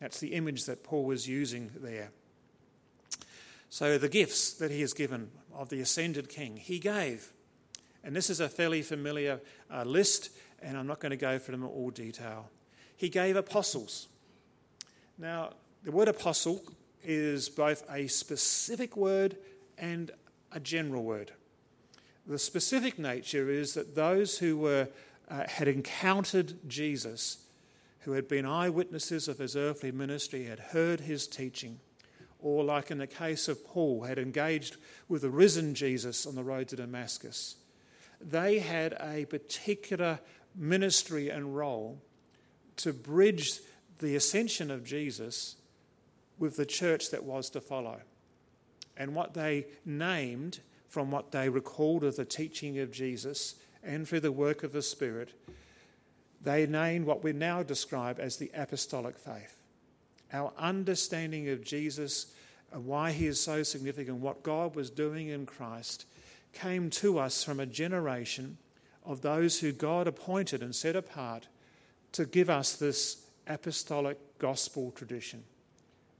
That's 0.00 0.18
the 0.18 0.32
image 0.32 0.64
that 0.64 0.82
Paul 0.82 1.04
was 1.04 1.28
using 1.28 1.72
there. 1.76 2.10
So, 3.68 3.98
the 3.98 4.08
gifts 4.08 4.54
that 4.54 4.70
he 4.70 4.80
has 4.80 4.94
given 4.94 5.30
of 5.54 5.68
the 5.68 5.82
ascended 5.82 6.30
king, 6.30 6.56
he 6.56 6.78
gave. 6.78 7.32
And 8.02 8.16
this 8.16 8.30
is 8.30 8.40
a 8.40 8.48
fairly 8.48 8.80
familiar 8.80 9.42
uh, 9.70 9.84
list, 9.84 10.30
and 10.62 10.74
I'm 10.78 10.86
not 10.86 11.00
going 11.00 11.10
to 11.10 11.18
go 11.18 11.38
through 11.38 11.52
them 11.52 11.64
in 11.64 11.68
all 11.68 11.90
detail. 11.90 12.48
He 12.96 13.10
gave 13.10 13.36
apostles. 13.36 14.08
Now, 15.18 15.50
the 15.82 15.90
word 15.90 16.06
apostle 16.06 16.62
is 17.02 17.48
both 17.48 17.84
a 17.90 18.06
specific 18.06 18.96
word 18.96 19.36
and 19.76 20.12
a 20.52 20.60
general 20.60 21.02
word. 21.02 21.32
The 22.26 22.38
specific 22.38 23.00
nature 23.00 23.50
is 23.50 23.74
that 23.74 23.96
those 23.96 24.38
who 24.38 24.56
were, 24.56 24.88
uh, 25.28 25.44
had 25.48 25.66
encountered 25.66 26.68
Jesus, 26.68 27.38
who 28.00 28.12
had 28.12 28.28
been 28.28 28.46
eyewitnesses 28.46 29.26
of 29.26 29.38
his 29.38 29.56
earthly 29.56 29.90
ministry, 29.90 30.44
had 30.44 30.60
heard 30.60 31.00
his 31.00 31.26
teaching, 31.26 31.80
or, 32.38 32.62
like 32.62 32.92
in 32.92 32.98
the 32.98 33.06
case 33.08 33.48
of 33.48 33.66
Paul, 33.66 34.04
had 34.04 34.18
engaged 34.18 34.76
with 35.08 35.22
the 35.22 35.30
risen 35.30 35.74
Jesus 35.74 36.26
on 36.26 36.36
the 36.36 36.44
road 36.44 36.68
to 36.68 36.76
Damascus, 36.76 37.56
they 38.20 38.60
had 38.60 38.96
a 39.00 39.24
particular 39.24 40.20
ministry 40.54 41.28
and 41.28 41.56
role 41.56 42.00
to 42.76 42.92
bridge 42.92 43.58
the 43.98 44.16
ascension 44.16 44.70
of 44.70 44.84
Jesus 44.84 45.56
with 46.38 46.56
the 46.56 46.66
church 46.66 47.10
that 47.10 47.24
was 47.24 47.50
to 47.50 47.60
follow. 47.60 48.00
And 48.96 49.14
what 49.14 49.34
they 49.34 49.66
named 49.84 50.60
from 50.88 51.10
what 51.10 51.32
they 51.32 51.48
recalled 51.48 52.04
of 52.04 52.16
the 52.16 52.24
teaching 52.24 52.78
of 52.78 52.90
Jesus 52.90 53.56
and 53.82 54.06
through 54.06 54.20
the 54.20 54.32
work 54.32 54.62
of 54.62 54.72
the 54.72 54.82
Spirit, 54.82 55.32
they 56.42 56.66
named 56.66 57.06
what 57.06 57.22
we 57.22 57.32
now 57.32 57.62
describe 57.62 58.18
as 58.18 58.36
the 58.36 58.50
apostolic 58.54 59.18
faith. 59.18 59.56
Our 60.32 60.52
understanding 60.58 61.48
of 61.48 61.64
Jesus 61.64 62.34
and 62.72 62.86
why 62.86 63.12
he 63.12 63.26
is 63.26 63.40
so 63.40 63.62
significant, 63.62 64.18
what 64.18 64.42
God 64.42 64.74
was 64.76 64.90
doing 64.90 65.28
in 65.28 65.46
Christ, 65.46 66.06
came 66.52 66.90
to 66.90 67.18
us 67.18 67.42
from 67.42 67.60
a 67.60 67.66
generation 67.66 68.58
of 69.04 69.22
those 69.22 69.60
who 69.60 69.72
God 69.72 70.06
appointed 70.06 70.62
and 70.62 70.74
set 70.74 70.96
apart 70.96 71.48
to 72.12 72.26
give 72.26 72.50
us 72.50 72.74
this 72.74 73.27
apostolic 73.48 74.18
gospel 74.38 74.90
tradition. 74.92 75.42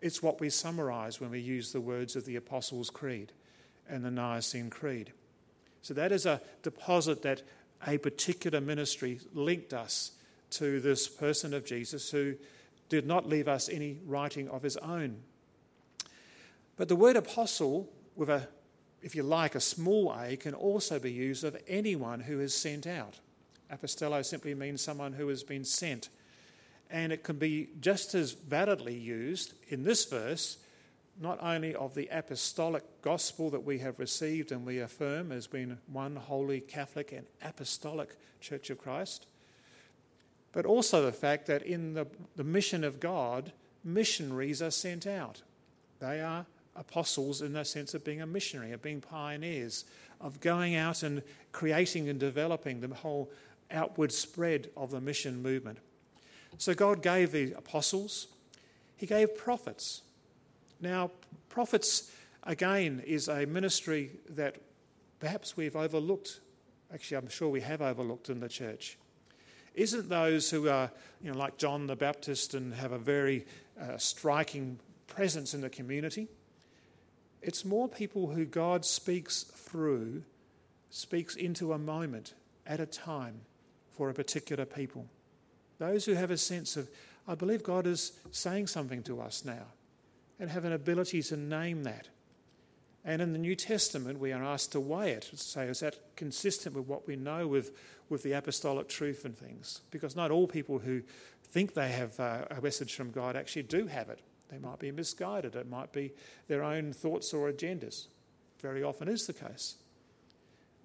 It's 0.00 0.22
what 0.22 0.40
we 0.40 0.50
summarize 0.50 1.20
when 1.20 1.30
we 1.30 1.40
use 1.40 1.72
the 1.72 1.80
words 1.80 2.16
of 2.16 2.24
the 2.24 2.36
Apostles' 2.36 2.90
Creed 2.90 3.32
and 3.88 4.04
the 4.04 4.10
Nicene 4.10 4.70
Creed. 4.70 5.12
So 5.82 5.94
that 5.94 6.12
is 6.12 6.26
a 6.26 6.40
deposit 6.62 7.22
that 7.22 7.42
a 7.86 7.98
particular 7.98 8.60
ministry 8.60 9.20
linked 9.32 9.72
us 9.72 10.12
to 10.50 10.80
this 10.80 11.08
person 11.08 11.54
of 11.54 11.64
Jesus 11.64 12.10
who 12.10 12.34
did 12.88 13.06
not 13.06 13.28
leave 13.28 13.48
us 13.48 13.68
any 13.68 13.98
writing 14.06 14.48
of 14.48 14.62
his 14.62 14.76
own. 14.78 15.16
But 16.76 16.88
the 16.88 16.96
word 16.96 17.16
apostle, 17.16 17.88
with 18.16 18.30
a, 18.30 18.48
if 19.02 19.14
you 19.14 19.22
like, 19.22 19.54
a 19.54 19.60
small 19.60 20.14
a, 20.16 20.36
can 20.36 20.54
also 20.54 20.98
be 20.98 21.12
used 21.12 21.44
of 21.44 21.56
anyone 21.66 22.20
who 22.20 22.40
is 22.40 22.54
sent 22.54 22.86
out. 22.86 23.18
Apostello 23.70 24.24
simply 24.24 24.54
means 24.54 24.80
someone 24.80 25.12
who 25.12 25.28
has 25.28 25.42
been 25.42 25.64
sent. 25.64 26.08
And 26.90 27.12
it 27.12 27.22
can 27.22 27.36
be 27.36 27.68
just 27.80 28.14
as 28.14 28.32
validly 28.32 28.94
used 28.94 29.54
in 29.68 29.84
this 29.84 30.06
verse, 30.06 30.58
not 31.20 31.38
only 31.42 31.74
of 31.74 31.94
the 31.94 32.08
apostolic 32.10 32.84
gospel 33.02 33.50
that 33.50 33.64
we 33.64 33.78
have 33.78 33.98
received 33.98 34.52
and 34.52 34.64
we 34.64 34.78
affirm 34.78 35.32
as 35.32 35.46
being 35.46 35.78
one 35.92 36.16
holy 36.16 36.60
Catholic 36.60 37.12
and 37.12 37.26
apostolic 37.42 38.16
Church 38.40 38.70
of 38.70 38.78
Christ, 38.78 39.26
but 40.52 40.64
also 40.64 41.04
the 41.04 41.12
fact 41.12 41.46
that 41.46 41.62
in 41.62 41.94
the, 41.94 42.06
the 42.36 42.44
mission 42.44 42.84
of 42.84 43.00
God, 43.00 43.52
missionaries 43.84 44.62
are 44.62 44.70
sent 44.70 45.06
out. 45.06 45.42
They 45.98 46.20
are 46.20 46.46
apostles 46.76 47.42
in 47.42 47.52
the 47.52 47.64
sense 47.64 47.94
of 47.94 48.04
being 48.04 48.22
a 48.22 48.26
missionary, 48.26 48.72
of 48.72 48.80
being 48.80 49.00
pioneers, 49.00 49.84
of 50.20 50.40
going 50.40 50.74
out 50.74 51.02
and 51.02 51.22
creating 51.52 52.08
and 52.08 52.18
developing 52.18 52.80
the 52.80 52.94
whole 52.94 53.30
outward 53.70 54.12
spread 54.12 54.70
of 54.76 54.90
the 54.90 55.00
mission 55.00 55.42
movement. 55.42 55.78
So 56.58 56.74
God 56.74 57.02
gave 57.02 57.32
the 57.32 57.52
apostles, 57.52 58.26
He 58.96 59.06
gave 59.06 59.36
prophets. 59.36 60.02
Now, 60.80 61.10
prophets, 61.48 62.10
again, 62.42 63.02
is 63.06 63.28
a 63.28 63.46
ministry 63.46 64.10
that 64.30 64.56
perhaps 65.20 65.56
we've 65.56 65.76
overlooked. 65.76 66.40
Actually, 66.92 67.18
I'm 67.18 67.28
sure 67.28 67.48
we 67.48 67.60
have 67.60 67.80
overlooked 67.80 68.28
in 68.28 68.40
the 68.40 68.48
church. 68.48 68.98
Isn't 69.74 70.08
those 70.08 70.50
who 70.50 70.68
are, 70.68 70.90
you 71.22 71.30
know, 71.30 71.38
like 71.38 71.56
John 71.56 71.86
the 71.86 71.96
Baptist 71.96 72.54
and 72.54 72.74
have 72.74 72.92
a 72.92 72.98
very 72.98 73.46
uh, 73.80 73.96
striking 73.96 74.78
presence 75.06 75.54
in 75.54 75.60
the 75.60 75.70
community? 75.70 76.28
It's 77.42 77.64
more 77.64 77.88
people 77.88 78.26
who 78.26 78.44
God 78.44 78.84
speaks 78.84 79.44
through, 79.44 80.24
speaks 80.90 81.36
into 81.36 81.72
a 81.72 81.78
moment 81.78 82.34
at 82.66 82.80
a 82.80 82.86
time 82.86 83.42
for 83.96 84.10
a 84.10 84.14
particular 84.14 84.64
people. 84.64 85.06
Those 85.78 86.04
who 86.04 86.14
have 86.14 86.30
a 86.30 86.36
sense 86.36 86.76
of, 86.76 86.88
I 87.26 87.34
believe 87.34 87.62
God 87.62 87.86
is 87.86 88.12
saying 88.30 88.66
something 88.66 89.02
to 89.04 89.20
us 89.20 89.44
now, 89.44 89.66
and 90.40 90.50
have 90.50 90.64
an 90.64 90.72
ability 90.72 91.22
to 91.24 91.36
name 91.36 91.84
that. 91.84 92.08
And 93.04 93.22
in 93.22 93.32
the 93.32 93.38
New 93.38 93.54
Testament, 93.54 94.18
we 94.18 94.32
are 94.32 94.42
asked 94.42 94.72
to 94.72 94.80
weigh 94.80 95.12
it, 95.12 95.30
say, 95.34 95.66
is 95.66 95.80
that 95.80 96.16
consistent 96.16 96.74
with 96.74 96.86
what 96.86 97.06
we 97.06 97.16
know 97.16 97.46
with, 97.46 97.76
with 98.08 98.22
the 98.22 98.32
apostolic 98.32 98.88
truth 98.88 99.24
and 99.24 99.36
things? 99.36 99.80
Because 99.90 100.16
not 100.16 100.30
all 100.30 100.46
people 100.46 100.78
who 100.78 101.02
think 101.44 101.74
they 101.74 101.88
have 101.88 102.18
uh, 102.20 102.44
a 102.50 102.60
message 102.60 102.94
from 102.94 103.10
God 103.10 103.36
actually 103.36 103.62
do 103.62 103.86
have 103.86 104.10
it. 104.10 104.20
They 104.48 104.58
might 104.58 104.78
be 104.78 104.90
misguided, 104.90 105.56
it 105.56 105.68
might 105.68 105.92
be 105.92 106.12
their 106.48 106.62
own 106.62 106.92
thoughts 106.92 107.32
or 107.32 107.50
agendas. 107.50 108.06
Very 108.60 108.82
often 108.82 109.08
is 109.08 109.26
the 109.26 109.32
case. 109.32 109.76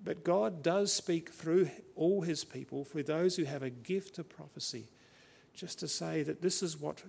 But 0.03 0.23
God 0.23 0.61
does 0.61 0.91
speak 0.91 1.29
through 1.29 1.69
all 1.95 2.21
his 2.21 2.43
people 2.43 2.83
for 2.83 3.01
those 3.01 3.35
who 3.35 3.45
have 3.45 3.63
a 3.63 3.69
gift 3.69 4.19
of 4.19 4.27
prophecy, 4.27 4.89
just 5.53 5.79
to 5.79 5.87
say 5.87 6.23
that 6.23 6.41
this 6.41 6.61
is 6.61 6.79
what 6.79 7.03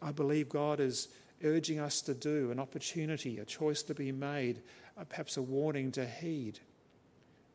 I 0.00 0.10
believe 0.10 0.48
God 0.48 0.80
is 0.80 1.08
urging 1.44 1.78
us 1.78 2.00
to 2.02 2.14
do 2.14 2.50
an 2.50 2.58
opportunity, 2.58 3.38
a 3.38 3.44
choice 3.44 3.82
to 3.84 3.94
be 3.94 4.10
made, 4.10 4.62
perhaps 5.08 5.36
a 5.36 5.42
warning 5.42 5.92
to 5.92 6.06
heed. 6.06 6.58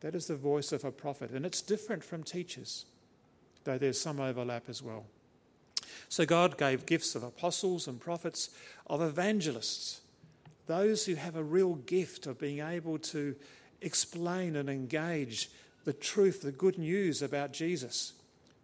That 0.00 0.14
is 0.14 0.26
the 0.26 0.36
voice 0.36 0.72
of 0.72 0.84
a 0.84 0.92
prophet, 0.92 1.30
and 1.32 1.44
it's 1.44 1.60
different 1.60 2.04
from 2.04 2.22
teachers, 2.22 2.86
though 3.64 3.78
there's 3.78 4.00
some 4.00 4.20
overlap 4.20 4.68
as 4.68 4.82
well. 4.82 5.06
So 6.08 6.24
God 6.24 6.56
gave 6.56 6.86
gifts 6.86 7.14
of 7.14 7.22
apostles 7.22 7.88
and 7.88 8.00
prophets, 8.00 8.50
of 8.86 9.02
evangelists, 9.02 10.00
those 10.66 11.04
who 11.04 11.14
have 11.14 11.36
a 11.36 11.42
real 11.42 11.74
gift 11.74 12.26
of 12.26 12.38
being 12.38 12.60
able 12.60 12.98
to 12.98 13.34
explain 13.80 14.56
and 14.56 14.68
engage 14.68 15.50
the 15.84 15.92
truth, 15.92 16.42
the 16.42 16.52
good 16.52 16.78
news 16.78 17.22
about 17.22 17.52
Jesus 17.52 18.12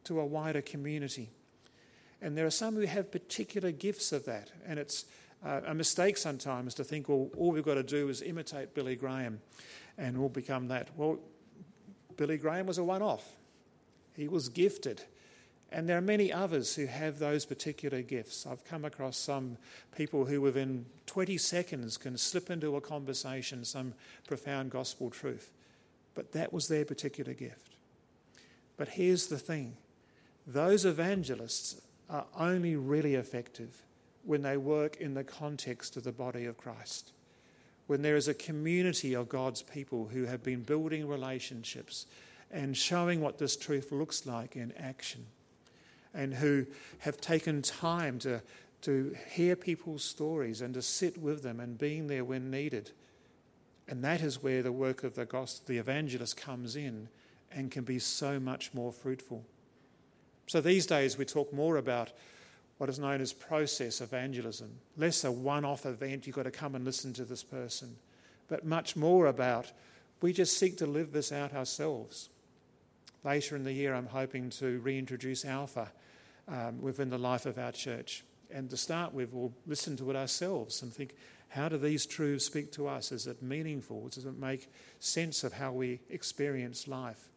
to 0.05 0.21
a 0.21 0.27
wider 0.27 0.61
community. 0.61 1.31
And 2.21 2.37
there 2.37 2.47
are 2.47 2.51
some 2.51 2.75
who 2.75 2.83
have 2.83 3.11
particular 3.11 3.71
gifts 3.71 4.13
of 4.13 4.25
that, 4.25 4.51
and 4.67 4.79
it's 4.79 5.05
uh, 5.45 5.61
a 5.67 5.75
mistake 5.75 6.17
sometimes 6.17 6.75
to 6.75 6.85
think, 6.85 7.09
well, 7.09 7.29
all 7.37 7.53
we've 7.53 7.65
got 7.65 7.75
to 7.75 7.83
do 7.83 8.09
is 8.09 8.23
imitate 8.23 8.75
Billy 8.75 8.97
Graham 8.97 9.41
and 9.99 10.19
we'll 10.19 10.29
become 10.29 10.69
that. 10.69 10.89
Well, 10.97 11.19
Billy 12.17 12.39
Graham 12.39 12.67
was 12.67 12.79
a 12.79 12.85
one 12.85 13.03
off, 13.03 13.25
he 14.17 14.29
was 14.29 14.49
gifted. 14.49 15.03
And 15.75 15.89
there 15.89 15.99
are 15.99 16.01
many 16.01 16.33
others 16.33 16.77
who 16.77 16.87
have 16.87 17.19
those 17.19 17.45
particular 17.45 18.01
gifts. 18.01 18.47
I've 18.47 18.65
come 18.65 18.85
across 18.85 19.17
some 19.17 19.59
people 19.97 20.25
who, 20.25 20.41
within 20.41 20.87
20 21.07 21.37
seconds, 21.37 21.97
can 21.97 22.17
slip 22.17 22.49
into 22.49 22.77
a 22.77 22.81
conversation 22.81 23.65
some 23.65 23.93
profound 24.25 24.71
gospel 24.71 25.11
truth. 25.11 25.51
But 26.15 26.31
that 26.31 26.53
was 26.53 26.69
their 26.69 26.85
particular 26.85 27.35
gift. 27.35 27.75
But 28.77 28.91
here's 28.91 29.27
the 29.27 29.37
thing 29.37 29.77
those 30.47 30.85
evangelists 30.85 31.81
are 32.09 32.27
only 32.39 32.77
really 32.77 33.17
effective 33.17 33.83
when 34.23 34.43
they 34.43 34.57
work 34.57 34.99
in 34.99 35.15
the 35.15 35.25
context 35.25 35.97
of 35.97 36.05
the 36.05 36.13
body 36.13 36.45
of 36.45 36.57
Christ. 36.57 37.11
When 37.89 38.01
there 38.01 38.17
is 38.17 38.29
a 38.29 38.35
community 38.35 39.15
of 39.15 39.29
God's 39.29 39.63
people 39.63 40.07
who 40.07 40.27
have 40.27 40.45
been 40.45 40.63
building 40.63 41.09
relationships 41.09 42.07
and 42.53 42.77
showing 42.77 43.21
what 43.21 43.39
this 43.39 43.57
truth 43.57 43.91
looks 43.91 44.25
like 44.25 44.55
in 44.55 44.73
action 44.79 45.27
and 46.15 46.33
who 46.33 46.67
have 46.99 47.21
taken 47.21 47.61
time 47.61 48.19
to, 48.21 48.41
to 48.83 49.15
hear 49.31 49.57
people's 49.57 50.05
stories 50.05 50.61
and 50.61 50.75
to 50.75 50.83
sit 50.83 51.19
with 51.19 51.43
them 51.43 51.61
and 51.61 51.77
being 51.79 52.07
there 52.07 52.25
when 52.25 52.51
needed. 52.51 52.93
And 53.89 54.03
that 54.05 54.23
is 54.23 54.43
where 54.43 54.63
the 54.63 54.73
work 54.73 55.05
of 55.05 55.15
the 55.15 55.27
gospel, 55.27 55.65
the 55.67 55.79
evangelist 55.79 56.37
comes 56.37 56.77
in 56.77 57.09
and 57.53 57.71
can 57.71 57.85
be 57.85 57.99
so 57.99 58.41
much 58.41 58.73
more 58.73 58.93
fruitful. 58.93 59.45
So 60.47 60.61
these 60.61 60.87
days 60.87 61.19
we 61.19 61.25
talk 61.25 61.53
more 61.53 61.77
about 61.77 62.13
what 62.79 62.91
is 62.91 62.99
known 62.99 63.21
as 63.21 63.33
process 63.33 64.01
evangelism, 64.01 64.71
less 64.97 65.25
a 65.25 65.31
one 65.31 65.65
off 65.65 65.87
event, 65.87 66.27
you've 66.27 66.37
got 66.37 66.43
to 66.43 66.51
come 66.51 66.75
and 66.75 66.85
listen 66.85 67.13
to 67.15 67.25
this 67.25 67.45
person, 67.45 67.97
but 68.49 68.65
much 68.65 68.97
more 68.97 69.27
about 69.27 69.71
we 70.21 70.33
just 70.33 70.59
seek 70.59 70.79
to 70.79 70.87
live 70.87 71.13
this 71.13 71.33
out 71.33 71.55
ourselves. 71.55 72.31
Later 73.25 73.57
in 73.57 73.65
the 73.65 73.73
year, 73.73 73.95
I'm 73.95 74.07
hoping 74.07 74.51
to 74.51 74.81
reintroduce 74.81 75.45
Alpha 75.45 75.91
um, 76.49 76.81
within 76.81 77.11
the 77.11 77.19
life 77.19 77.47
of 77.47 77.59
our 77.59 77.73
church. 77.73 78.25
And 78.51 78.71
to 78.71 78.77
start 78.77 79.13
with, 79.13 79.33
we'll 79.33 79.53
listen 79.67 79.97
to 79.97 80.11
it 80.11 80.17
ourselves 80.17 80.83
and 80.83 80.93
think, 80.93 81.15
how 81.49 81.69
do 81.69 81.77
these 81.77 82.07
truths 82.07 82.45
speak 82.45 82.73
to 82.73 82.89
us? 82.89 83.13
Is 83.13 83.27
it 83.27 83.43
meaningful? 83.43 84.09
Does 84.09 84.27
it 84.27 84.39
make 84.39 84.71
sense 84.99 85.45
of 85.45 85.53
how 85.53 85.73
we 85.73 86.01
experience 86.11 86.89
life? 86.89 87.29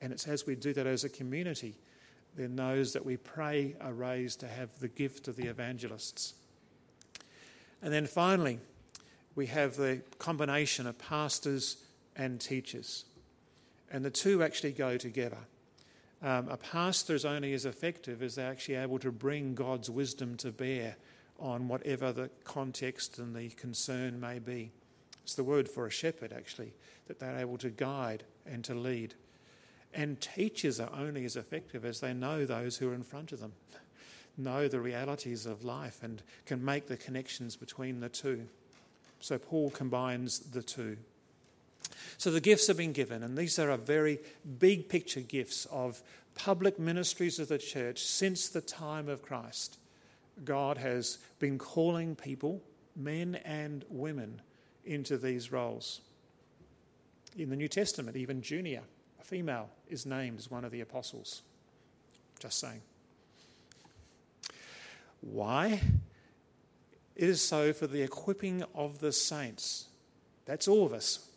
And 0.00 0.12
it's 0.12 0.28
as 0.28 0.46
we 0.46 0.54
do 0.54 0.72
that 0.74 0.86
as 0.86 1.04
a 1.04 1.08
community, 1.08 1.74
then 2.36 2.54
those 2.54 2.92
that 2.92 3.04
we 3.04 3.16
pray 3.16 3.74
are 3.80 3.92
raised 3.92 4.40
to 4.40 4.48
have 4.48 4.78
the 4.78 4.88
gift 4.88 5.26
of 5.26 5.36
the 5.36 5.46
evangelists. 5.46 6.34
And 7.82 7.92
then 7.92 8.06
finally, 8.06 8.60
we 9.34 9.46
have 9.46 9.76
the 9.76 10.02
combination 10.18 10.86
of 10.86 10.98
pastors 10.98 11.76
and 12.16 12.40
teachers. 12.40 13.04
And 13.90 14.04
the 14.04 14.10
two 14.10 14.42
actually 14.42 14.72
go 14.72 14.96
together. 14.96 15.38
Um, 16.20 16.48
a 16.48 16.56
pastor 16.56 17.14
is 17.14 17.24
only 17.24 17.52
as 17.52 17.64
effective 17.64 18.22
as 18.22 18.34
they're 18.34 18.50
actually 18.50 18.74
able 18.74 18.98
to 19.00 19.12
bring 19.12 19.54
God's 19.54 19.88
wisdom 19.88 20.36
to 20.38 20.50
bear 20.50 20.96
on 21.38 21.68
whatever 21.68 22.12
the 22.12 22.30
context 22.44 23.18
and 23.18 23.34
the 23.34 23.50
concern 23.50 24.18
may 24.18 24.40
be. 24.40 24.72
It's 25.22 25.34
the 25.34 25.44
word 25.44 25.68
for 25.68 25.86
a 25.86 25.90
shepherd, 25.90 26.32
actually, 26.32 26.72
that 27.06 27.20
they're 27.20 27.38
able 27.38 27.58
to 27.58 27.70
guide 27.70 28.24
and 28.46 28.64
to 28.64 28.74
lead. 28.74 29.14
And 29.94 30.20
teachers 30.20 30.80
are 30.80 30.90
only 30.92 31.24
as 31.24 31.36
effective 31.36 31.84
as 31.84 32.00
they 32.00 32.12
know 32.12 32.44
those 32.44 32.76
who 32.76 32.90
are 32.90 32.94
in 32.94 33.02
front 33.02 33.32
of 33.32 33.40
them, 33.40 33.52
know 34.36 34.66
the 34.66 34.80
realities 34.80 35.46
of 35.46 35.64
life, 35.64 36.02
and 36.02 36.22
can 36.46 36.64
make 36.64 36.88
the 36.88 36.96
connections 36.96 37.56
between 37.56 38.00
the 38.00 38.08
two. 38.08 38.48
So 39.20 39.38
Paul 39.38 39.70
combines 39.70 40.40
the 40.40 40.62
two. 40.62 40.96
So 42.16 42.30
the 42.30 42.40
gifts 42.40 42.66
have 42.66 42.76
been 42.76 42.92
given, 42.92 43.22
and 43.22 43.38
these 43.38 43.58
are 43.58 43.76
very 43.76 44.18
big 44.58 44.88
picture 44.88 45.20
gifts 45.20 45.66
of 45.66 46.02
public 46.34 46.78
ministries 46.78 47.38
of 47.38 47.48
the 47.48 47.58
church 47.58 48.02
since 48.02 48.48
the 48.48 48.60
time 48.60 49.08
of 49.08 49.22
Christ. 49.22 49.78
God 50.44 50.78
has 50.78 51.18
been 51.38 51.58
calling 51.58 52.16
people, 52.16 52.62
men 52.96 53.36
and 53.44 53.84
women, 53.88 54.40
into 54.84 55.16
these 55.16 55.52
roles. 55.52 56.00
In 57.36 57.50
the 57.50 57.56
New 57.56 57.68
Testament, 57.68 58.16
even 58.16 58.42
Junia, 58.42 58.82
a 59.20 59.24
female, 59.24 59.68
is 59.88 60.06
named 60.06 60.38
as 60.38 60.50
one 60.50 60.64
of 60.64 60.72
the 60.72 60.80
apostles. 60.80 61.42
Just 62.40 62.58
saying. 62.58 62.80
Why? 65.20 65.80
It 67.16 67.28
is 67.28 67.40
so 67.40 67.72
for 67.72 67.86
the 67.86 68.02
equipping 68.02 68.64
of 68.74 69.00
the 69.00 69.12
saints. 69.12 69.86
That's 70.46 70.68
all 70.68 70.86
of 70.86 70.92
us. 70.92 71.27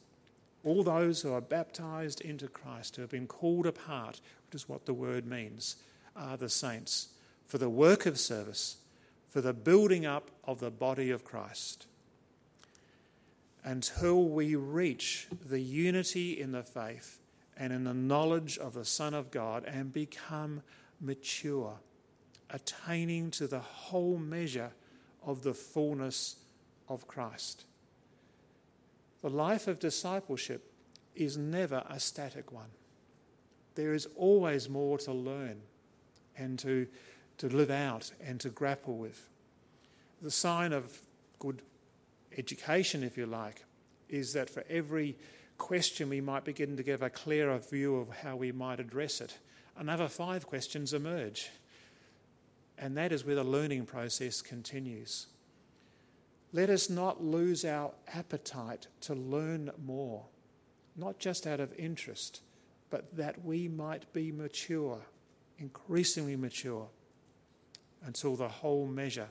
All 0.63 0.83
those 0.83 1.21
who 1.21 1.33
are 1.33 1.41
baptized 1.41 2.21
into 2.21 2.47
Christ, 2.47 2.95
who 2.95 3.01
have 3.01 3.11
been 3.11 3.27
called 3.27 3.65
apart, 3.65 4.21
which 4.45 4.61
is 4.61 4.69
what 4.69 4.85
the 4.85 4.93
word 4.93 5.25
means, 5.25 5.77
are 6.15 6.37
the 6.37 6.49
saints, 6.49 7.09
for 7.47 7.57
the 7.57 7.69
work 7.69 8.05
of 8.05 8.19
service, 8.19 8.77
for 9.29 9.41
the 9.41 9.53
building 9.53 10.05
up 10.05 10.29
of 10.43 10.59
the 10.59 10.71
body 10.71 11.09
of 11.09 11.23
Christ 11.23 11.87
until 13.63 14.23
we 14.23 14.55
reach 14.55 15.27
the 15.45 15.59
unity 15.59 16.39
in 16.39 16.51
the 16.51 16.63
faith 16.63 17.19
and 17.57 17.71
in 17.71 17.83
the 17.83 17.93
knowledge 17.93 18.57
of 18.57 18.73
the 18.73 18.85
Son 18.85 19.13
of 19.13 19.29
God 19.29 19.63
and 19.65 19.93
become 19.93 20.63
mature, 20.99 21.77
attaining 22.49 23.31
to 23.31 23.47
the 23.47 23.59
whole 23.59 24.17
measure 24.17 24.71
of 25.23 25.43
the 25.43 25.53
fullness 25.53 26.37
of 26.89 27.07
Christ. 27.07 27.65
The 29.21 29.29
life 29.29 29.67
of 29.67 29.79
discipleship 29.79 30.71
is 31.15 31.37
never 31.37 31.83
a 31.89 31.99
static 31.99 32.51
one. 32.51 32.69
There 33.75 33.93
is 33.93 34.07
always 34.15 34.69
more 34.69 34.97
to 34.99 35.13
learn 35.13 35.61
and 36.37 36.57
to, 36.59 36.87
to 37.37 37.47
live 37.47 37.69
out 37.69 38.11
and 38.23 38.39
to 38.39 38.49
grapple 38.49 38.97
with. 38.97 39.27
The 40.21 40.31
sign 40.31 40.73
of 40.73 41.01
good 41.39 41.61
education, 42.37 43.03
if 43.03 43.17
you 43.17 43.25
like, 43.25 43.63
is 44.09 44.33
that 44.33 44.49
for 44.49 44.63
every 44.69 45.17
question 45.57 46.09
we 46.09 46.21
might 46.21 46.43
begin 46.43 46.75
to 46.77 46.83
give 46.83 47.01
a 47.01 47.09
clearer 47.09 47.57
view 47.59 47.97
of 47.97 48.09
how 48.09 48.35
we 48.35 48.51
might 48.51 48.79
address 48.79 49.21
it, 49.21 49.37
another 49.77 50.07
five 50.07 50.47
questions 50.47 50.93
emerge. 50.93 51.49
And 52.77 52.97
that 52.97 53.11
is 53.11 53.23
where 53.23 53.35
the 53.35 53.43
learning 53.43 53.85
process 53.85 54.41
continues. 54.41 55.27
Let 56.53 56.69
us 56.69 56.89
not 56.89 57.23
lose 57.23 57.63
our 57.63 57.91
appetite 58.13 58.87
to 59.01 59.13
learn 59.13 59.71
more, 59.85 60.25
not 60.97 61.17
just 61.17 61.47
out 61.47 61.59
of 61.59 61.73
interest, 61.77 62.41
but 62.89 63.15
that 63.15 63.43
we 63.45 63.67
might 63.67 64.11
be 64.11 64.31
mature, 64.31 64.99
increasingly 65.57 66.35
mature, 66.35 66.87
until 68.05 68.35
the 68.35 68.49
whole 68.49 68.85
measure 68.85 69.29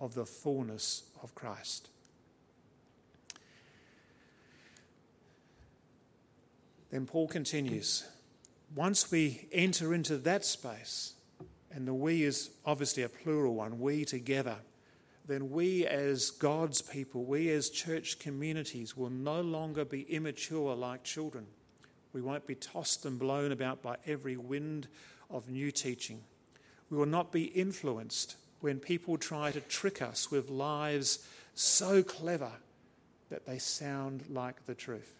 of 0.00 0.14
the 0.14 0.26
fullness 0.26 1.04
of 1.22 1.34
Christ. 1.34 1.90
Then 6.90 7.06
Paul 7.06 7.28
continues 7.28 8.04
once 8.74 9.10
we 9.10 9.48
enter 9.52 9.94
into 9.94 10.18
that 10.18 10.44
space, 10.44 11.14
and 11.70 11.86
the 11.86 11.94
we 11.94 12.22
is 12.22 12.50
obviously 12.64 13.02
a 13.02 13.08
plural 13.08 13.54
one, 13.54 13.78
we 13.80 14.04
together, 14.04 14.56
then 15.28 15.50
we 15.50 15.86
as 15.86 16.30
God's 16.30 16.80
people, 16.80 17.24
we 17.24 17.50
as 17.50 17.68
church 17.68 18.18
communities 18.18 18.96
will 18.96 19.10
no 19.10 19.42
longer 19.42 19.84
be 19.84 20.02
immature 20.02 20.74
like 20.74 21.04
children. 21.04 21.46
We 22.14 22.22
won't 22.22 22.46
be 22.46 22.54
tossed 22.54 23.04
and 23.04 23.18
blown 23.18 23.52
about 23.52 23.82
by 23.82 23.96
every 24.06 24.38
wind 24.38 24.88
of 25.30 25.50
new 25.50 25.70
teaching. 25.70 26.22
We 26.88 26.96
will 26.96 27.06
not 27.06 27.30
be 27.30 27.44
influenced 27.44 28.36
when 28.60 28.80
people 28.80 29.18
try 29.18 29.52
to 29.52 29.60
trick 29.60 30.00
us 30.00 30.30
with 30.30 30.48
lies 30.48 31.18
so 31.54 32.02
clever 32.02 32.52
that 33.28 33.44
they 33.44 33.58
sound 33.58 34.24
like 34.30 34.64
the 34.64 34.74
truth. 34.74 35.14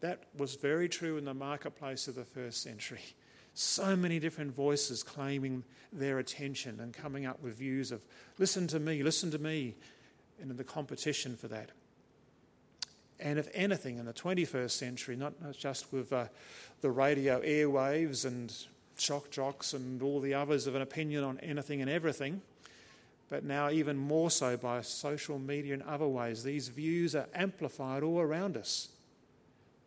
That 0.00 0.24
was 0.36 0.56
very 0.56 0.88
true 0.90 1.16
in 1.16 1.24
the 1.24 1.32
marketplace 1.32 2.08
of 2.08 2.14
the 2.14 2.24
first 2.24 2.62
century. 2.62 3.14
So 3.54 3.94
many 3.96 4.18
different 4.18 4.54
voices 4.54 5.02
claiming 5.02 5.64
their 5.92 6.18
attention 6.18 6.80
and 6.80 6.94
coming 6.94 7.26
up 7.26 7.42
with 7.42 7.58
views 7.58 7.92
of, 7.92 8.00
listen 8.38 8.66
to 8.68 8.80
me, 8.80 9.02
listen 9.02 9.30
to 9.30 9.38
me, 9.38 9.74
and 10.40 10.50
in 10.50 10.56
the 10.56 10.64
competition 10.64 11.36
for 11.36 11.48
that. 11.48 11.70
And 13.20 13.38
if 13.38 13.48
anything, 13.54 13.98
in 13.98 14.06
the 14.06 14.12
21st 14.12 14.70
century, 14.70 15.16
not 15.16 15.34
just 15.56 15.92
with 15.92 16.12
uh, 16.12 16.26
the 16.80 16.90
radio 16.90 17.40
airwaves 17.40 18.24
and 18.24 18.52
shock 18.98 19.30
jocks 19.30 19.74
and 19.74 20.02
all 20.02 20.20
the 20.20 20.34
others 20.34 20.66
of 20.66 20.74
an 20.74 20.82
opinion 20.82 21.22
on 21.22 21.38
anything 21.40 21.80
and 21.80 21.90
everything, 21.90 22.42
but 23.28 23.44
now 23.44 23.70
even 23.70 23.96
more 23.96 24.30
so 24.30 24.56
by 24.56 24.80
social 24.82 25.38
media 25.38 25.74
and 25.74 25.82
other 25.84 26.06
ways, 26.06 26.42
these 26.42 26.68
views 26.68 27.14
are 27.14 27.28
amplified 27.34 28.02
all 28.02 28.20
around 28.20 28.56
us. 28.56 28.88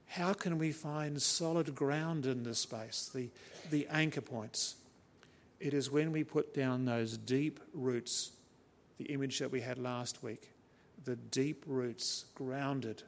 How 0.07 0.33
can 0.33 0.57
we 0.57 0.71
find 0.71 1.21
solid 1.21 1.75
ground 1.75 2.25
in 2.25 2.43
this 2.43 2.59
space, 2.59 3.09
the, 3.13 3.29
the 3.69 3.87
anchor 3.89 4.21
points? 4.21 4.75
It 5.59 5.73
is 5.73 5.89
when 5.89 6.11
we 6.11 6.23
put 6.23 6.53
down 6.53 6.85
those 6.85 7.17
deep 7.17 7.59
roots, 7.73 8.31
the 8.97 9.05
image 9.05 9.39
that 9.39 9.51
we 9.51 9.61
had 9.61 9.77
last 9.77 10.23
week, 10.23 10.49
the 11.03 11.15
deep 11.15 11.63
roots 11.67 12.25
grounded 12.35 13.03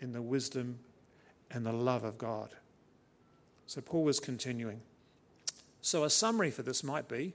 in 0.00 0.12
the 0.12 0.22
wisdom 0.22 0.78
and 1.50 1.64
the 1.64 1.72
love 1.72 2.04
of 2.04 2.18
God. 2.18 2.50
So 3.66 3.80
Paul 3.80 4.04
was 4.04 4.20
continuing. 4.20 4.80
So, 5.80 6.04
a 6.04 6.10
summary 6.10 6.50
for 6.50 6.62
this 6.62 6.82
might 6.82 7.08
be 7.08 7.32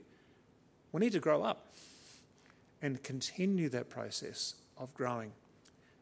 we 0.92 1.00
need 1.00 1.12
to 1.12 1.20
grow 1.20 1.42
up 1.42 1.72
and 2.82 3.02
continue 3.02 3.68
that 3.70 3.88
process 3.88 4.56
of 4.76 4.92
growing. 4.94 5.32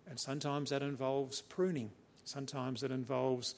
And 0.08 0.18
sometimes 0.18 0.70
that 0.70 0.82
involves 0.82 1.42
pruning. 1.42 1.92
Sometimes 2.24 2.82
it 2.82 2.90
involves 2.90 3.54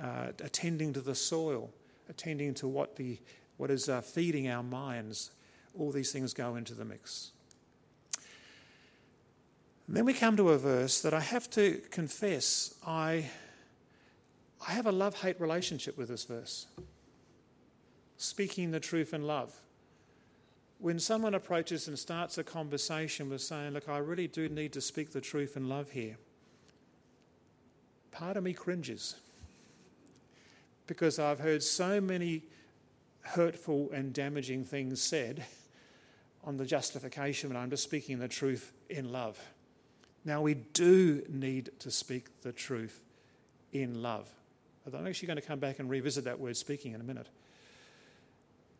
uh, 0.00 0.28
attending 0.42 0.92
to 0.94 1.00
the 1.00 1.14
soil, 1.14 1.70
attending 2.08 2.54
to 2.54 2.68
what, 2.68 2.96
the, 2.96 3.18
what 3.56 3.70
is 3.70 3.88
uh, 3.88 4.00
feeding 4.00 4.48
our 4.48 4.62
minds. 4.62 5.30
All 5.78 5.90
these 5.90 6.12
things 6.12 6.32
go 6.32 6.56
into 6.56 6.74
the 6.74 6.84
mix. 6.84 7.32
And 9.86 9.96
then 9.96 10.04
we 10.04 10.14
come 10.14 10.36
to 10.36 10.50
a 10.50 10.58
verse 10.58 11.00
that 11.02 11.14
I 11.14 11.20
have 11.20 11.48
to 11.50 11.80
confess 11.90 12.74
I, 12.84 13.30
I 14.66 14.72
have 14.72 14.86
a 14.86 14.92
love 14.92 15.20
hate 15.20 15.40
relationship 15.40 15.96
with 15.96 16.08
this 16.08 16.24
verse. 16.24 16.66
Speaking 18.16 18.70
the 18.70 18.80
truth 18.80 19.14
in 19.14 19.26
love. 19.26 19.54
When 20.78 20.98
someone 20.98 21.34
approaches 21.34 21.88
and 21.88 21.98
starts 21.98 22.36
a 22.36 22.44
conversation 22.44 23.30
with 23.30 23.40
saying, 23.40 23.72
Look, 23.72 23.88
I 23.88 23.98
really 23.98 24.26
do 24.26 24.48
need 24.48 24.72
to 24.74 24.80
speak 24.80 25.12
the 25.12 25.20
truth 25.20 25.56
in 25.56 25.68
love 25.68 25.90
here, 25.90 26.16
part 28.16 28.38
of 28.38 28.42
me 28.42 28.54
cringes 28.54 29.14
because 30.86 31.18
I've 31.18 31.38
heard 31.38 31.62
so 31.62 32.00
many 32.00 32.44
hurtful 33.20 33.90
and 33.92 34.12
damaging 34.12 34.64
things 34.64 35.02
said 35.02 35.44
on 36.42 36.56
the 36.56 36.64
justification 36.64 37.50
when 37.50 37.58
I'm 37.58 37.68
just 37.68 37.82
speaking 37.82 38.18
the 38.18 38.28
truth 38.28 38.72
in 38.88 39.12
love. 39.12 39.38
Now, 40.24 40.40
we 40.40 40.54
do 40.54 41.24
need 41.28 41.70
to 41.80 41.90
speak 41.90 42.40
the 42.40 42.52
truth 42.52 43.00
in 43.72 44.00
love. 44.00 44.30
I'm 44.86 45.06
actually 45.06 45.26
going 45.26 45.40
to 45.40 45.46
come 45.46 45.58
back 45.58 45.78
and 45.78 45.90
revisit 45.90 46.24
that 46.24 46.40
word 46.40 46.56
speaking 46.56 46.92
in 46.92 47.00
a 47.00 47.04
minute. 47.04 47.28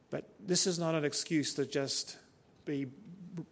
But 0.08 0.28
this 0.40 0.66
is 0.66 0.78
not 0.78 0.94
an 0.94 1.04
excuse 1.04 1.52
to 1.54 1.66
just 1.66 2.16
be 2.64 2.86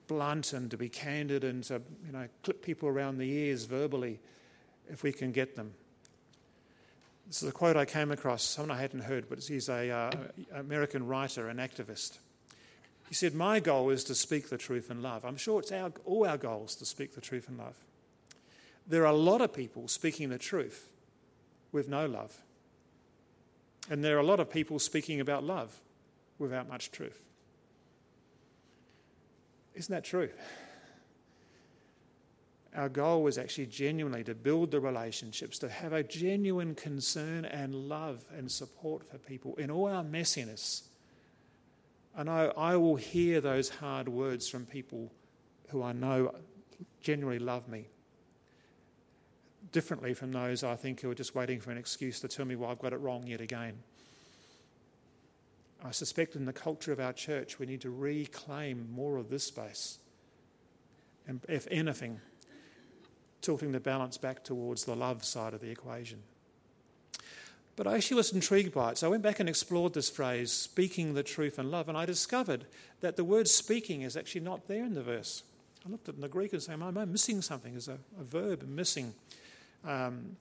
blunt 0.07 0.55
and 0.55 0.71
to 0.71 0.79
be 0.79 0.89
candid 0.89 1.45
and 1.45 1.63
to 1.65 1.83
you 2.07 2.13
know, 2.13 2.27
clip 2.43 2.63
people 2.63 2.89
around 2.89 3.19
the 3.19 3.31
ears 3.31 3.65
verbally 3.65 4.21
if 4.89 5.03
we 5.03 5.13
can 5.13 5.33
get 5.33 5.57
them. 5.57 5.75
This 7.27 7.43
is 7.43 7.49
a 7.49 7.53
quote 7.53 7.77
I 7.77 7.85
came 7.85 8.11
across, 8.11 8.43
someone 8.43 8.77
I 8.77 8.81
hadn't 8.81 9.01
heard, 9.01 9.29
but 9.29 9.43
he's 9.43 9.69
an 9.69 9.91
uh, 9.91 10.11
American 10.55 11.07
writer 11.07 11.49
and 11.49 11.59
activist. 11.59 12.19
He 13.09 13.15
said, 13.15 13.35
My 13.35 13.61
goal 13.61 13.91
is 13.91 14.05
to 14.05 14.15
speak 14.15 14.51
the 14.51 14.59
truth 14.59 14.91
in 14.91 15.03
love. 15.03 15.25
I'm 15.25 15.37
sure 15.37 15.61
it's 15.61 15.73
our, 15.73 15.93
all 16.05 16.27
our 16.27 16.37
goals 16.37 16.75
to 16.77 16.85
speak 16.85 17.15
the 17.15 17.21
truth 17.21 17.49
in 17.49 17.57
love. 17.57 17.77
There 18.87 19.03
are 19.03 19.13
a 19.13 19.17
lot 19.17 19.41
of 19.41 19.53
people 19.53 19.89
speaking 19.89 20.29
the 20.29 20.39
truth 20.39 20.89
with 21.73 21.89
no 21.89 22.07
love. 22.07 22.37
And 23.91 24.03
there 24.03 24.17
are 24.17 24.21
a 24.21 24.27
lot 24.27 24.41
of 24.41 24.51
people 24.51 24.79
speaking 24.79 25.21
about 25.21 25.45
love 25.45 25.79
without 26.39 26.69
much 26.69 26.91
truth. 26.91 27.21
Isn't 29.75 29.93
that 29.93 30.05
true? 30.05 30.31
Our 32.75 32.89
goal 32.89 33.23
was 33.23 33.39
actually 33.39 33.67
genuinely 33.67 34.25
to 34.25 34.35
build 34.35 34.73
the 34.73 34.81
relationships, 34.81 35.59
to 35.61 35.69
have 35.69 35.93
a 35.93 36.03
genuine 36.03 36.75
concern 36.75 37.45
and 37.45 37.75
love 37.75 38.25
and 38.37 38.51
support 38.51 39.09
for 39.09 39.19
people 39.19 39.55
in 39.57 39.71
all 39.71 39.87
our 39.87 40.03
messiness. 40.03 40.83
And 42.17 42.29
I, 42.29 42.47
I 42.57 42.77
will 42.77 42.97
hear 42.97 43.41
those 43.41 43.69
hard 43.69 44.09
words 44.09 44.49
from 44.49 44.67
people 44.67 45.13
who 45.69 45.83
I 45.83 45.93
know 45.93 46.35
genuinely 47.01 47.39
love 47.39 47.69
me 47.69 47.87
differently 49.73 50.15
from 50.15 50.33
those 50.33 50.63
I 50.63 50.77
think 50.77 51.01
who 51.01 51.11
are 51.11 51.15
just 51.15 51.35
waiting 51.35 51.61
for 51.61 51.71
an 51.71 51.79
excuse 51.79 52.21
to 52.21 52.29
tell 52.29 52.45
me 52.45 52.55
why 52.57 52.71
I've 52.71 52.79
got 52.79 52.93
it 52.93 53.01
wrong 53.01 53.27
yet 53.27 53.41
again. 53.41 53.75
I 55.85 55.91
suspect 55.91 56.37
in 56.37 56.45
the 56.45 56.53
culture 56.53 56.93
of 56.93 57.01
our 57.01 57.13
church 57.13 57.59
we 57.59 57.67
need 57.67 57.81
to 57.83 57.91
reclaim 57.91 58.89
more 58.93 59.17
of 59.17 59.29
this 59.29 59.45
space. 59.45 59.99
And 61.27 61.41
if 61.49 61.67
anything, 61.71 62.21
tilting 63.45 63.73
the 63.73 63.81
balance 63.81 64.17
back 64.17 64.43
towards 64.43 64.85
the 64.85 64.97
love 64.97 65.25
side 65.25 65.53
of 65.55 65.61
the 65.61 65.71
equation. 65.71 66.23
But 67.77 67.87
I 67.87 67.97
actually 67.97 68.17
was 68.17 68.33
intrigued 68.33 68.73
by 68.73 68.93
it. 68.93 68.99
So 68.99 69.07
I 69.07 69.11
went 69.11 69.23
back 69.23 69.41
and 69.41 69.49
explored 69.49 69.95
this 69.95 70.09
phrase, 70.09 70.51
speaking 70.51 71.15
the 71.15 71.23
truth 71.23 71.59
in 71.59 71.71
love, 71.71 71.89
and 71.89 71.99
I 71.99 72.07
discovered 72.07 72.67
that 73.01 73.17
the 73.17 73.25
word 73.25 73.49
speaking 73.49 74.03
is 74.03 74.17
actually 74.17 74.43
not 74.43 74.67
there 74.69 74.85
in 74.85 74.95
the 74.95 75.03
verse. 75.03 75.43
I 75.85 75.91
looked 75.91 76.09
at 76.09 76.15
it 76.15 76.17
in 76.17 76.23
the 76.23 76.29
Greek 76.29 76.53
and 76.53 76.63
said, 76.63 76.81
Am 76.81 76.97
I 76.97 77.05
missing 77.05 77.43
something? 77.43 77.75
Is 77.75 77.89
a, 77.89 77.99
a 78.19 78.25
verb 78.25 78.63
missing? 78.67 79.13
Um, 79.85 80.37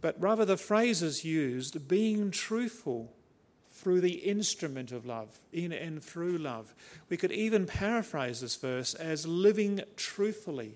but 0.00 0.20
rather, 0.20 0.44
the 0.44 0.56
phrase 0.56 1.02
is 1.02 1.24
used 1.24 1.86
being 1.86 2.30
truthful 2.30 3.12
through 3.70 4.00
the 4.00 4.14
instrument 4.14 4.90
of 4.90 5.06
love, 5.06 5.38
in 5.52 5.72
and 5.72 6.02
through 6.02 6.38
love. 6.38 6.74
We 7.08 7.16
could 7.16 7.30
even 7.30 7.66
paraphrase 7.66 8.40
this 8.40 8.56
verse 8.56 8.94
as 8.94 9.26
living 9.26 9.82
truthfully 9.96 10.74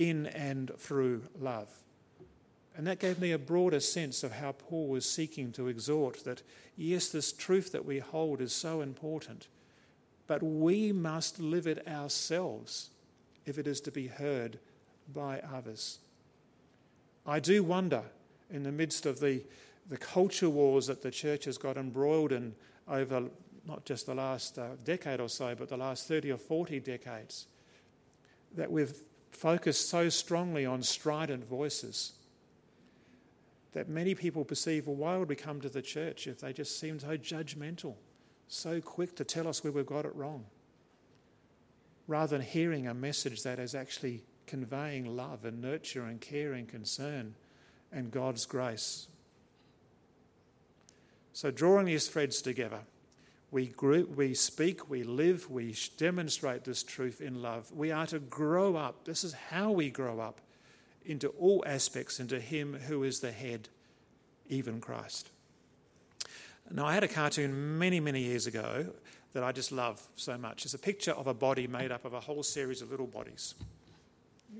in 0.00 0.26
and 0.28 0.72
through 0.78 1.22
love. 1.38 1.68
And 2.74 2.86
that 2.86 2.98
gave 2.98 3.18
me 3.18 3.32
a 3.32 3.38
broader 3.38 3.80
sense 3.80 4.24
of 4.24 4.32
how 4.32 4.52
Paul 4.52 4.88
was 4.88 5.08
seeking 5.08 5.52
to 5.52 5.68
exhort 5.68 6.24
that, 6.24 6.42
yes, 6.74 7.10
this 7.10 7.32
truth 7.32 7.70
that 7.72 7.84
we 7.84 7.98
hold 7.98 8.40
is 8.40 8.54
so 8.54 8.80
important, 8.80 9.48
but 10.26 10.42
we 10.42 10.90
must 10.90 11.38
live 11.38 11.66
it 11.66 11.86
ourselves 11.86 12.88
if 13.44 13.58
it 13.58 13.66
is 13.66 13.82
to 13.82 13.90
be 13.90 14.06
heard 14.06 14.58
by 15.12 15.40
others. 15.40 15.98
I 17.26 17.38
do 17.38 17.62
wonder, 17.62 18.02
in 18.50 18.62
the 18.62 18.72
midst 18.72 19.04
of 19.04 19.20
the, 19.20 19.42
the 19.90 19.98
culture 19.98 20.48
wars 20.48 20.86
that 20.86 21.02
the 21.02 21.10
church 21.10 21.44
has 21.44 21.58
got 21.58 21.76
embroiled 21.76 22.32
in 22.32 22.54
over 22.88 23.24
not 23.66 23.84
just 23.84 24.06
the 24.06 24.14
last 24.14 24.58
uh, 24.58 24.68
decade 24.84 25.20
or 25.20 25.28
so, 25.28 25.54
but 25.54 25.68
the 25.68 25.76
last 25.76 26.08
30 26.08 26.32
or 26.32 26.38
40 26.38 26.80
decades, 26.80 27.46
that 28.56 28.72
we've 28.72 28.94
focused 29.30 29.88
so 29.88 30.08
strongly 30.08 30.66
on 30.66 30.82
strident 30.82 31.48
voices 31.48 32.12
that 33.72 33.88
many 33.88 34.14
people 34.14 34.44
perceive, 34.44 34.86
well, 34.86 34.96
why 34.96 35.16
would 35.16 35.28
we 35.28 35.36
come 35.36 35.60
to 35.60 35.68
the 35.68 35.82
church 35.82 36.26
if 36.26 36.40
they 36.40 36.52
just 36.52 36.78
seem 36.78 36.98
so 36.98 37.16
judgmental, 37.16 37.94
so 38.48 38.80
quick 38.80 39.14
to 39.16 39.24
tell 39.24 39.46
us 39.46 39.62
where 39.62 39.72
we've 39.72 39.86
got 39.86 40.04
it 40.04 40.14
wrong? 40.14 40.44
Rather 42.08 42.36
than 42.36 42.46
hearing 42.46 42.88
a 42.88 42.94
message 42.94 43.44
that 43.44 43.58
is 43.58 43.74
actually 43.74 44.24
conveying 44.46 45.16
love 45.16 45.44
and 45.44 45.62
nurture 45.62 46.04
and 46.04 46.20
care 46.20 46.52
and 46.52 46.68
concern 46.68 47.34
and 47.92 48.10
God's 48.10 48.46
grace. 48.46 49.06
So, 51.32 51.52
drawing 51.52 51.86
these 51.86 52.08
threads 52.08 52.42
together, 52.42 52.80
we, 53.50 53.66
group, 53.66 54.16
we 54.16 54.34
speak, 54.34 54.88
we 54.88 55.02
live, 55.02 55.50
we 55.50 55.74
demonstrate 55.96 56.64
this 56.64 56.82
truth 56.82 57.20
in 57.20 57.42
love. 57.42 57.70
We 57.72 57.90
are 57.90 58.06
to 58.06 58.20
grow 58.20 58.76
up. 58.76 59.04
This 59.04 59.24
is 59.24 59.32
how 59.32 59.72
we 59.72 59.90
grow 59.90 60.20
up 60.20 60.40
into 61.04 61.28
all 61.30 61.64
aspects, 61.66 62.20
into 62.20 62.38
Him 62.38 62.74
who 62.86 63.02
is 63.02 63.20
the 63.20 63.32
head, 63.32 63.68
even 64.48 64.80
Christ. 64.80 65.30
Now, 66.70 66.86
I 66.86 66.94
had 66.94 67.02
a 67.02 67.08
cartoon 67.08 67.78
many, 67.78 67.98
many 67.98 68.20
years 68.20 68.46
ago 68.46 68.86
that 69.32 69.42
I 69.42 69.50
just 69.50 69.72
love 69.72 70.00
so 70.14 70.38
much. 70.38 70.64
It's 70.64 70.74
a 70.74 70.78
picture 70.78 71.12
of 71.12 71.26
a 71.26 71.34
body 71.34 71.66
made 71.66 71.90
up 71.90 72.04
of 72.04 72.14
a 72.14 72.20
whole 72.20 72.44
series 72.44 72.82
of 72.82 72.90
little 72.90 73.06
bodies. 73.06 73.54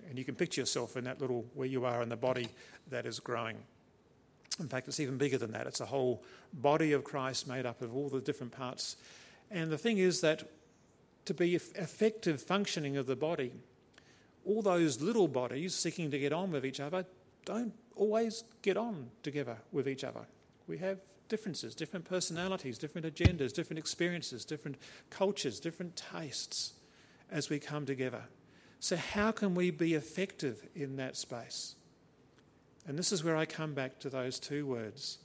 And 0.08 0.18
you 0.18 0.24
can 0.24 0.34
picture 0.34 0.60
yourself 0.60 0.96
in 0.96 1.04
that 1.04 1.20
little, 1.20 1.44
where 1.54 1.68
you 1.68 1.84
are 1.84 2.02
in 2.02 2.08
the 2.08 2.16
body 2.16 2.48
that 2.88 3.06
is 3.06 3.20
growing. 3.20 3.56
In 4.60 4.68
fact, 4.68 4.88
it's 4.88 5.00
even 5.00 5.18
bigger 5.18 5.38
than 5.38 5.52
that. 5.52 5.66
It's 5.66 5.80
a 5.80 5.86
whole 5.86 6.22
body 6.52 6.92
of 6.92 7.04
Christ 7.04 7.48
made 7.48 7.66
up 7.66 7.82
of 7.82 7.94
all 7.94 8.08
the 8.08 8.20
different 8.20 8.52
parts. 8.52 8.96
And 9.50 9.70
the 9.70 9.78
thing 9.78 9.98
is 9.98 10.20
that 10.20 10.48
to 11.24 11.34
be 11.34 11.54
effective 11.54 12.42
functioning 12.42 12.96
of 12.96 13.06
the 13.06 13.16
body, 13.16 13.52
all 14.44 14.62
those 14.62 15.00
little 15.00 15.28
bodies 15.28 15.74
seeking 15.74 16.10
to 16.10 16.18
get 16.18 16.32
on 16.32 16.50
with 16.50 16.64
each 16.64 16.80
other 16.80 17.04
don't 17.44 17.72
always 17.96 18.44
get 18.62 18.76
on 18.76 19.10
together 19.22 19.56
with 19.72 19.88
each 19.88 20.04
other. 20.04 20.26
We 20.66 20.78
have 20.78 20.98
differences, 21.28 21.74
different 21.74 22.04
personalities, 22.04 22.78
different 22.78 23.06
agendas, 23.06 23.52
different 23.52 23.78
experiences, 23.78 24.44
different 24.44 24.76
cultures, 25.10 25.60
different 25.60 25.96
tastes 25.96 26.74
as 27.30 27.48
we 27.48 27.58
come 27.58 27.86
together. 27.86 28.24
So, 28.80 28.96
how 28.96 29.30
can 29.30 29.54
we 29.54 29.70
be 29.70 29.94
effective 29.94 30.66
in 30.74 30.96
that 30.96 31.16
space? 31.16 31.74
And 32.86 32.98
this 32.98 33.12
is 33.12 33.22
where 33.22 33.36
I 33.36 33.46
come 33.46 33.74
back 33.74 33.98
to 34.00 34.10
those 34.10 34.38
two 34.38 34.66
words 34.66 35.18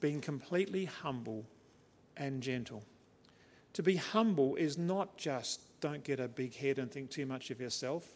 being 0.00 0.20
completely 0.20 0.84
humble 0.84 1.46
and 2.16 2.42
gentle. 2.42 2.82
To 3.72 3.82
be 3.82 3.96
humble 3.96 4.54
is 4.56 4.78
not 4.78 5.16
just 5.16 5.60
don't 5.80 6.04
get 6.04 6.20
a 6.20 6.28
big 6.28 6.54
head 6.54 6.78
and 6.78 6.90
think 6.90 7.10
too 7.10 7.26
much 7.26 7.50
of 7.50 7.60
yourself. 7.60 8.06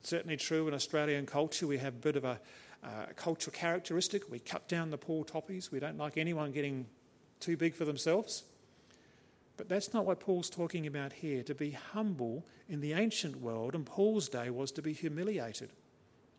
It's 0.00 0.10
Certainly 0.10 0.38
true 0.38 0.68
in 0.68 0.74
Australian 0.74 1.26
culture, 1.26 1.66
we 1.66 1.78
have 1.78 1.94
a 1.94 1.98
bit 1.98 2.16
of 2.16 2.24
a 2.24 2.40
uh, 2.82 3.06
cultural 3.14 3.54
characteristic. 3.54 4.30
We 4.30 4.40
cut 4.40 4.68
down 4.68 4.90
the 4.90 4.98
poor 4.98 5.24
toppies. 5.24 5.70
We 5.70 5.78
don't 5.78 5.96
like 5.96 6.16
anyone 6.16 6.50
getting 6.50 6.86
too 7.40 7.56
big 7.56 7.74
for 7.74 7.84
themselves. 7.84 8.44
But 9.56 9.68
that's 9.68 9.94
not 9.94 10.04
what 10.04 10.18
Paul's 10.18 10.50
talking 10.50 10.86
about 10.86 11.12
here. 11.12 11.42
To 11.44 11.54
be 11.54 11.70
humble 11.70 12.44
in 12.68 12.80
the 12.80 12.94
ancient 12.94 13.40
world, 13.40 13.74
in 13.74 13.84
Paul's 13.84 14.28
day, 14.28 14.50
was 14.50 14.72
to 14.72 14.82
be 14.82 14.92
humiliated. 14.92 15.70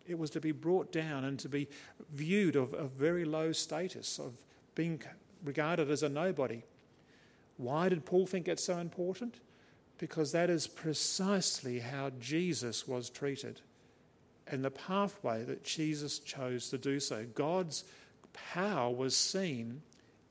It 0.08 0.18
was 0.18 0.30
to 0.32 0.42
be 0.42 0.52
brought 0.52 0.92
down 0.92 1.24
and 1.24 1.39
to 1.39 1.50
be 1.50 1.68
viewed 2.12 2.56
of 2.56 2.74
a 2.74 2.86
very 2.86 3.26
low 3.26 3.52
status, 3.52 4.20
of 4.20 4.34
being 4.76 5.02
regarded 5.44 5.89
as 5.89 6.04
a 6.04 6.10
nobody. 6.10 6.63
Why 7.58 7.89
did 7.89 8.06
Paul 8.06 8.26
think 8.26 8.48
it's 8.48 8.63
so 8.63 8.78
important? 8.78 9.39
Because 9.98 10.32
that 10.32 10.50
is 10.50 10.68
precisely 10.68 11.80
how 11.80 12.12
Jesus 12.20 12.88
was 12.88 13.10
treated 13.10 13.62
and 14.48 14.63
the 14.63 14.72
pathway 14.72 15.44
that 15.46 15.63
Jesus 15.63 16.20
chose 16.20 16.70
to 16.70 16.78
do 16.78 17.00
so. 17.00 17.26
God's 17.34 17.86
power 18.34 18.94
was 18.94 19.16
seen 19.16 19.82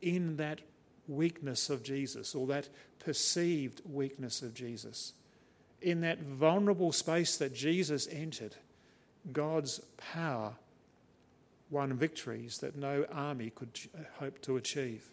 in 0.01 0.37
that 0.37 0.61
weakness 1.09 1.71
of 1.71 1.83
Jesus 1.83 2.35
or 2.35 2.47
that 2.49 2.69
perceived 2.99 3.81
weakness 3.85 4.43
of 4.43 4.55
Jesus. 4.55 5.15
In 5.81 6.03
that 6.03 6.21
vulnerable 6.21 6.93
space 6.93 7.37
that 7.39 7.55
Jesus 7.55 8.07
entered, 8.09 8.57
God's 9.31 9.81
power 9.97 10.55
won 11.71 11.95
victories 11.95 12.59
that 12.59 12.77
no 12.77 13.07
army 13.13 13.51
could 13.51 13.79
uh, 13.95 14.03
hope 14.19 14.41
to 14.43 14.57
achieve. 14.57 15.09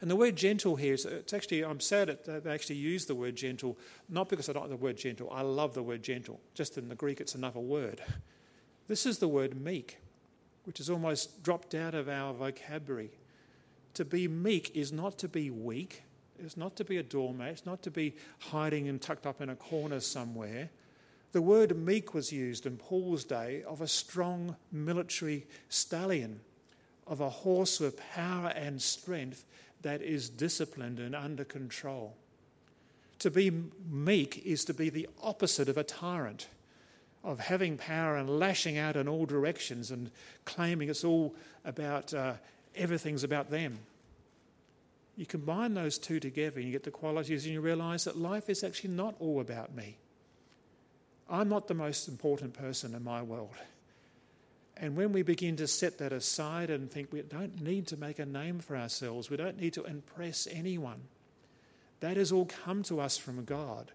And 0.00 0.10
the 0.10 0.16
word 0.16 0.36
gentle 0.36 0.76
here 0.76 0.94
is 0.94 1.06
uh, 1.06 1.10
it's 1.20 1.32
actually, 1.32 1.64
I'm 1.64 1.80
sad 1.80 2.08
that 2.08 2.44
they 2.44 2.50
actually 2.50 2.76
use 2.76 3.06
the 3.06 3.14
word 3.14 3.36
gentle, 3.36 3.78
not 4.08 4.28
because 4.28 4.48
I 4.48 4.52
don't 4.52 4.64
like 4.64 4.70
the 4.70 4.76
word 4.76 4.96
gentle, 4.96 5.30
I 5.32 5.42
love 5.42 5.74
the 5.74 5.82
word 5.82 6.02
gentle. 6.02 6.40
Just 6.54 6.76
in 6.78 6.88
the 6.88 6.94
Greek, 6.94 7.20
it's 7.20 7.34
another 7.34 7.60
word. 7.60 8.02
This 8.86 9.06
is 9.06 9.18
the 9.18 9.28
word 9.28 9.60
meek, 9.60 9.98
which 10.64 10.78
is 10.78 10.90
almost 10.90 11.42
dropped 11.42 11.74
out 11.74 11.94
of 11.94 12.08
our 12.08 12.34
vocabulary. 12.34 13.10
To 13.94 14.04
be 14.04 14.28
meek 14.28 14.76
is 14.76 14.92
not 14.92 15.18
to 15.18 15.28
be 15.28 15.50
weak, 15.50 16.02
it's 16.38 16.56
not 16.56 16.76
to 16.76 16.84
be 16.84 16.98
a 16.98 17.02
doormat, 17.02 17.48
it's 17.48 17.66
not 17.66 17.82
to 17.82 17.90
be 17.90 18.14
hiding 18.38 18.88
and 18.88 19.00
tucked 19.00 19.26
up 19.26 19.40
in 19.40 19.48
a 19.48 19.56
corner 19.56 20.00
somewhere. 20.00 20.68
The 21.34 21.42
word 21.42 21.76
meek 21.76 22.14
was 22.14 22.30
used 22.30 22.64
in 22.64 22.76
Paul's 22.76 23.24
day 23.24 23.64
of 23.66 23.80
a 23.80 23.88
strong 23.88 24.54
military 24.70 25.48
stallion, 25.68 26.38
of 27.08 27.20
a 27.20 27.28
horse 27.28 27.80
with 27.80 27.98
power 28.14 28.52
and 28.54 28.80
strength 28.80 29.44
that 29.82 30.00
is 30.00 30.30
disciplined 30.30 31.00
and 31.00 31.12
under 31.12 31.42
control. 31.42 32.14
To 33.18 33.32
be 33.32 33.50
meek 33.90 34.46
is 34.46 34.64
to 34.66 34.74
be 34.74 34.90
the 34.90 35.08
opposite 35.24 35.68
of 35.68 35.76
a 35.76 35.82
tyrant, 35.82 36.46
of 37.24 37.40
having 37.40 37.78
power 37.78 38.16
and 38.16 38.38
lashing 38.38 38.78
out 38.78 38.94
in 38.94 39.08
all 39.08 39.26
directions 39.26 39.90
and 39.90 40.12
claiming 40.44 40.88
it's 40.88 41.02
all 41.02 41.34
about 41.64 42.14
uh, 42.14 42.34
everything's 42.76 43.24
about 43.24 43.50
them. 43.50 43.80
You 45.16 45.26
combine 45.26 45.74
those 45.74 45.98
two 45.98 46.20
together 46.20 46.60
and 46.60 46.66
you 46.66 46.70
get 46.72 46.84
the 46.84 46.92
qualities 46.92 47.44
and 47.44 47.54
you 47.54 47.60
realize 47.60 48.04
that 48.04 48.16
life 48.16 48.48
is 48.48 48.62
actually 48.62 48.90
not 48.90 49.16
all 49.18 49.40
about 49.40 49.74
me. 49.74 49.96
I'm 51.28 51.48
not 51.48 51.68
the 51.68 51.74
most 51.74 52.08
important 52.08 52.54
person 52.54 52.94
in 52.94 53.02
my 53.02 53.22
world. 53.22 53.54
And 54.76 54.96
when 54.96 55.12
we 55.12 55.22
begin 55.22 55.56
to 55.56 55.66
set 55.66 55.98
that 55.98 56.12
aside 56.12 56.68
and 56.70 56.90
think 56.90 57.12
we 57.12 57.22
don't 57.22 57.62
need 57.62 57.86
to 57.88 57.96
make 57.96 58.18
a 58.18 58.26
name 58.26 58.58
for 58.58 58.76
ourselves, 58.76 59.30
we 59.30 59.36
don't 59.36 59.58
need 59.58 59.72
to 59.74 59.84
impress 59.84 60.48
anyone, 60.50 61.02
that 62.00 62.16
has 62.16 62.32
all 62.32 62.46
come 62.46 62.82
to 62.84 63.00
us 63.00 63.16
from 63.16 63.44
God. 63.44 63.92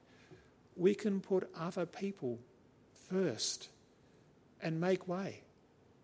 We 0.76 0.96
can 0.96 1.20
put 1.20 1.50
other 1.58 1.86
people 1.86 2.40
first 3.10 3.70
and 4.62 4.80
make 4.80 5.08
way. 5.08 5.42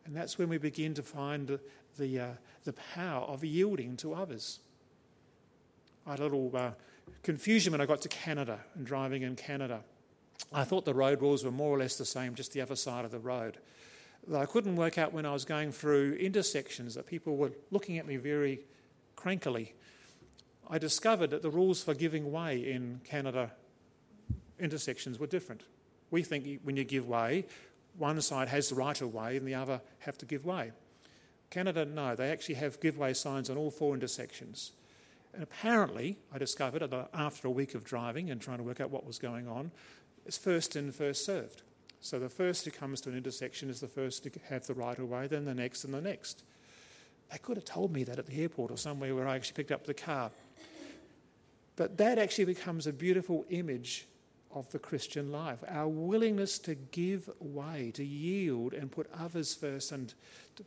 And 0.05 0.15
that's 0.15 0.37
when 0.37 0.49
we 0.49 0.57
begin 0.57 0.93
to 0.95 1.03
find 1.03 1.57
the, 1.97 2.19
uh, 2.19 2.27
the 2.63 2.73
power 2.73 3.23
of 3.23 3.43
yielding 3.43 3.97
to 3.97 4.13
others. 4.13 4.59
I 6.05 6.11
had 6.11 6.19
a 6.19 6.23
little 6.23 6.51
uh, 6.53 6.71
confusion 7.23 7.71
when 7.71 7.81
I 7.81 7.85
got 7.85 8.01
to 8.01 8.09
Canada 8.09 8.59
and 8.75 8.85
driving 8.85 9.23
in 9.23 9.35
Canada. 9.35 9.81
I 10.53 10.63
thought 10.63 10.85
the 10.85 10.93
road 10.93 11.21
rules 11.21 11.43
were 11.43 11.51
more 11.51 11.75
or 11.75 11.79
less 11.79 11.97
the 11.97 12.05
same, 12.05 12.35
just 12.35 12.53
the 12.53 12.61
other 12.61 12.75
side 12.75 13.05
of 13.05 13.11
the 13.11 13.19
road. 13.19 13.57
I 14.33 14.45
couldn't 14.45 14.75
work 14.75 14.97
out 14.97 15.13
when 15.13 15.25
I 15.25 15.33
was 15.33 15.45
going 15.45 15.71
through 15.71 16.13
intersections 16.13 16.95
that 16.95 17.05
people 17.05 17.37
were 17.37 17.51
looking 17.71 17.97
at 17.97 18.07
me 18.07 18.17
very 18.17 18.61
crankily. 19.15 19.73
I 20.69 20.77
discovered 20.77 21.29
that 21.29 21.41
the 21.41 21.49
rules 21.49 21.83
for 21.83 21.93
giving 21.93 22.31
way 22.31 22.71
in 22.71 23.01
Canada 23.03 23.51
intersections 24.59 25.19
were 25.19 25.27
different. 25.27 25.63
We 26.09 26.23
think 26.23 26.61
when 26.63 26.75
you 26.75 26.83
give 26.83 27.07
way, 27.07 27.45
one 27.97 28.19
side 28.21 28.47
has 28.47 28.69
the 28.69 28.75
right 28.75 28.99
of 28.99 29.13
way 29.13 29.37
and 29.37 29.47
the 29.47 29.55
other 29.55 29.81
have 29.99 30.17
to 30.19 30.25
give 30.25 30.45
way. 30.45 30.71
Canada, 31.49 31.85
no, 31.85 32.15
they 32.15 32.31
actually 32.31 32.55
have 32.55 32.79
give 32.79 32.97
way 32.97 33.13
signs 33.13 33.49
on 33.49 33.57
all 33.57 33.69
four 33.69 33.93
intersections. 33.93 34.71
And 35.33 35.43
apparently, 35.43 36.17
I 36.33 36.37
discovered 36.37 36.81
uh, 36.81 37.05
after 37.13 37.47
a 37.47 37.51
week 37.51 37.75
of 37.75 37.83
driving 37.83 38.29
and 38.31 38.41
trying 38.41 38.57
to 38.57 38.63
work 38.63 38.79
out 38.79 38.89
what 38.89 39.05
was 39.05 39.19
going 39.19 39.47
on, 39.47 39.71
it's 40.25 40.37
first 40.37 40.75
in, 40.75 40.91
first 40.91 41.25
served. 41.25 41.61
So 42.01 42.19
the 42.19 42.29
first 42.29 42.65
who 42.65 42.71
comes 42.71 43.01
to 43.01 43.09
an 43.09 43.17
intersection 43.17 43.69
is 43.69 43.79
the 43.79 43.87
first 43.87 44.23
to 44.23 44.31
have 44.49 44.67
the 44.67 44.73
right 44.73 44.97
of 44.97 45.09
way, 45.09 45.27
then 45.27 45.45
the 45.45 45.55
next, 45.55 45.83
and 45.83 45.93
the 45.93 46.01
next. 46.01 46.43
They 47.31 47.37
could 47.39 47.57
have 47.57 47.65
told 47.65 47.91
me 47.91 48.03
that 48.03 48.19
at 48.19 48.27
the 48.27 48.41
airport 48.41 48.71
or 48.71 48.77
somewhere 48.77 49.15
where 49.15 49.27
I 49.27 49.35
actually 49.35 49.55
picked 49.55 49.71
up 49.71 49.85
the 49.85 49.93
car. 49.93 50.31
But 51.75 51.97
that 51.97 52.19
actually 52.19 52.45
becomes 52.45 52.87
a 52.87 52.93
beautiful 52.93 53.45
image 53.49 54.05
of 54.53 54.71
the 54.71 54.79
Christian 54.79 55.31
life 55.31 55.59
our 55.67 55.87
willingness 55.87 56.57
to 56.59 56.75
give 56.75 57.29
way, 57.39 57.91
to 57.95 58.05
yield, 58.05 58.73
and 58.73 58.91
put 58.91 59.09
others 59.19 59.53
first, 59.53 59.91
and 59.91 60.13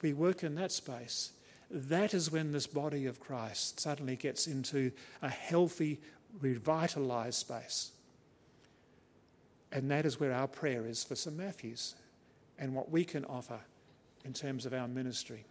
we 0.03 0.13
work 0.13 0.43
in 0.43 0.55
that 0.57 0.73
space. 0.73 1.33
That 1.71 2.15
is 2.15 2.31
when 2.31 2.53
this 2.53 2.67
body 2.67 3.07
of 3.07 3.21
Christ 3.21 3.81
suddenly 3.81 4.17
gets 4.17 4.47
into 4.47 4.91
a 5.23 5.29
healthy, 5.29 6.01
revitalized 6.41 7.39
space. 7.39 7.93
And 9.73 9.91
that 9.91 10.07
is 10.07 10.19
where 10.19 10.33
our 10.33 10.49
prayer 10.49 10.87
is 10.87 11.05
for 11.05 11.15
St. 11.15 11.37
Matthew's 11.37 11.95
and 12.59 12.75
what 12.75 12.91
we 12.91 13.05
can 13.05 13.25
offer 13.27 13.61
in 14.25 14.33
terms 14.33 14.67
of 14.67 14.73
our 14.73 14.89
ministry. 14.89 15.45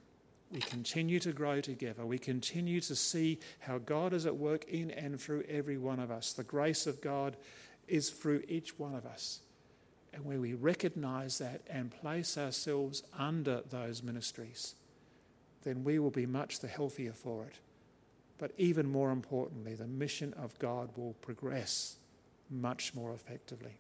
We 0.51 0.59
continue 0.59 1.19
to 1.19 1.33
grow 1.33 1.61
together. 1.61 2.05
We 2.05 2.17
continue 2.17 2.79
to 2.81 2.95
see 2.95 3.39
how 3.59 3.79
God 3.79 4.13
is 4.13 4.25
at 4.25 4.35
work 4.35 4.65
in 4.65 4.91
and 4.91 5.19
through 5.19 5.43
every 5.49 5.77
one 5.77 5.99
of 5.99 6.09
us. 6.09 6.33
The 6.33 6.43
grace 6.43 6.87
of 6.87 7.01
God 7.01 7.35
is 7.87 8.09
through 8.09 8.43
each 8.47 8.79
one 8.79 8.95
of 8.95 9.05
us. 9.05 9.41
And 10.13 10.25
where 10.25 10.39
we 10.39 10.53
recognize 10.53 11.37
that 11.39 11.61
and 11.69 11.91
place 11.91 12.37
ourselves 12.37 13.03
under 13.17 13.61
those 13.69 14.01
ministries, 14.01 14.75
then 15.63 15.83
we 15.83 15.99
will 15.99 16.11
be 16.11 16.25
much 16.25 16.59
the 16.59 16.67
healthier 16.67 17.13
for 17.13 17.45
it. 17.45 17.55
But 18.37 18.51
even 18.57 18.89
more 18.89 19.11
importantly, 19.11 19.75
the 19.75 19.87
mission 19.87 20.33
of 20.35 20.57
God 20.59 20.89
will 20.95 21.13
progress 21.21 21.97
much 22.49 22.93
more 22.93 23.13
effectively. 23.13 23.79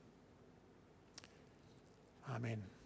Amen. 2.29 2.76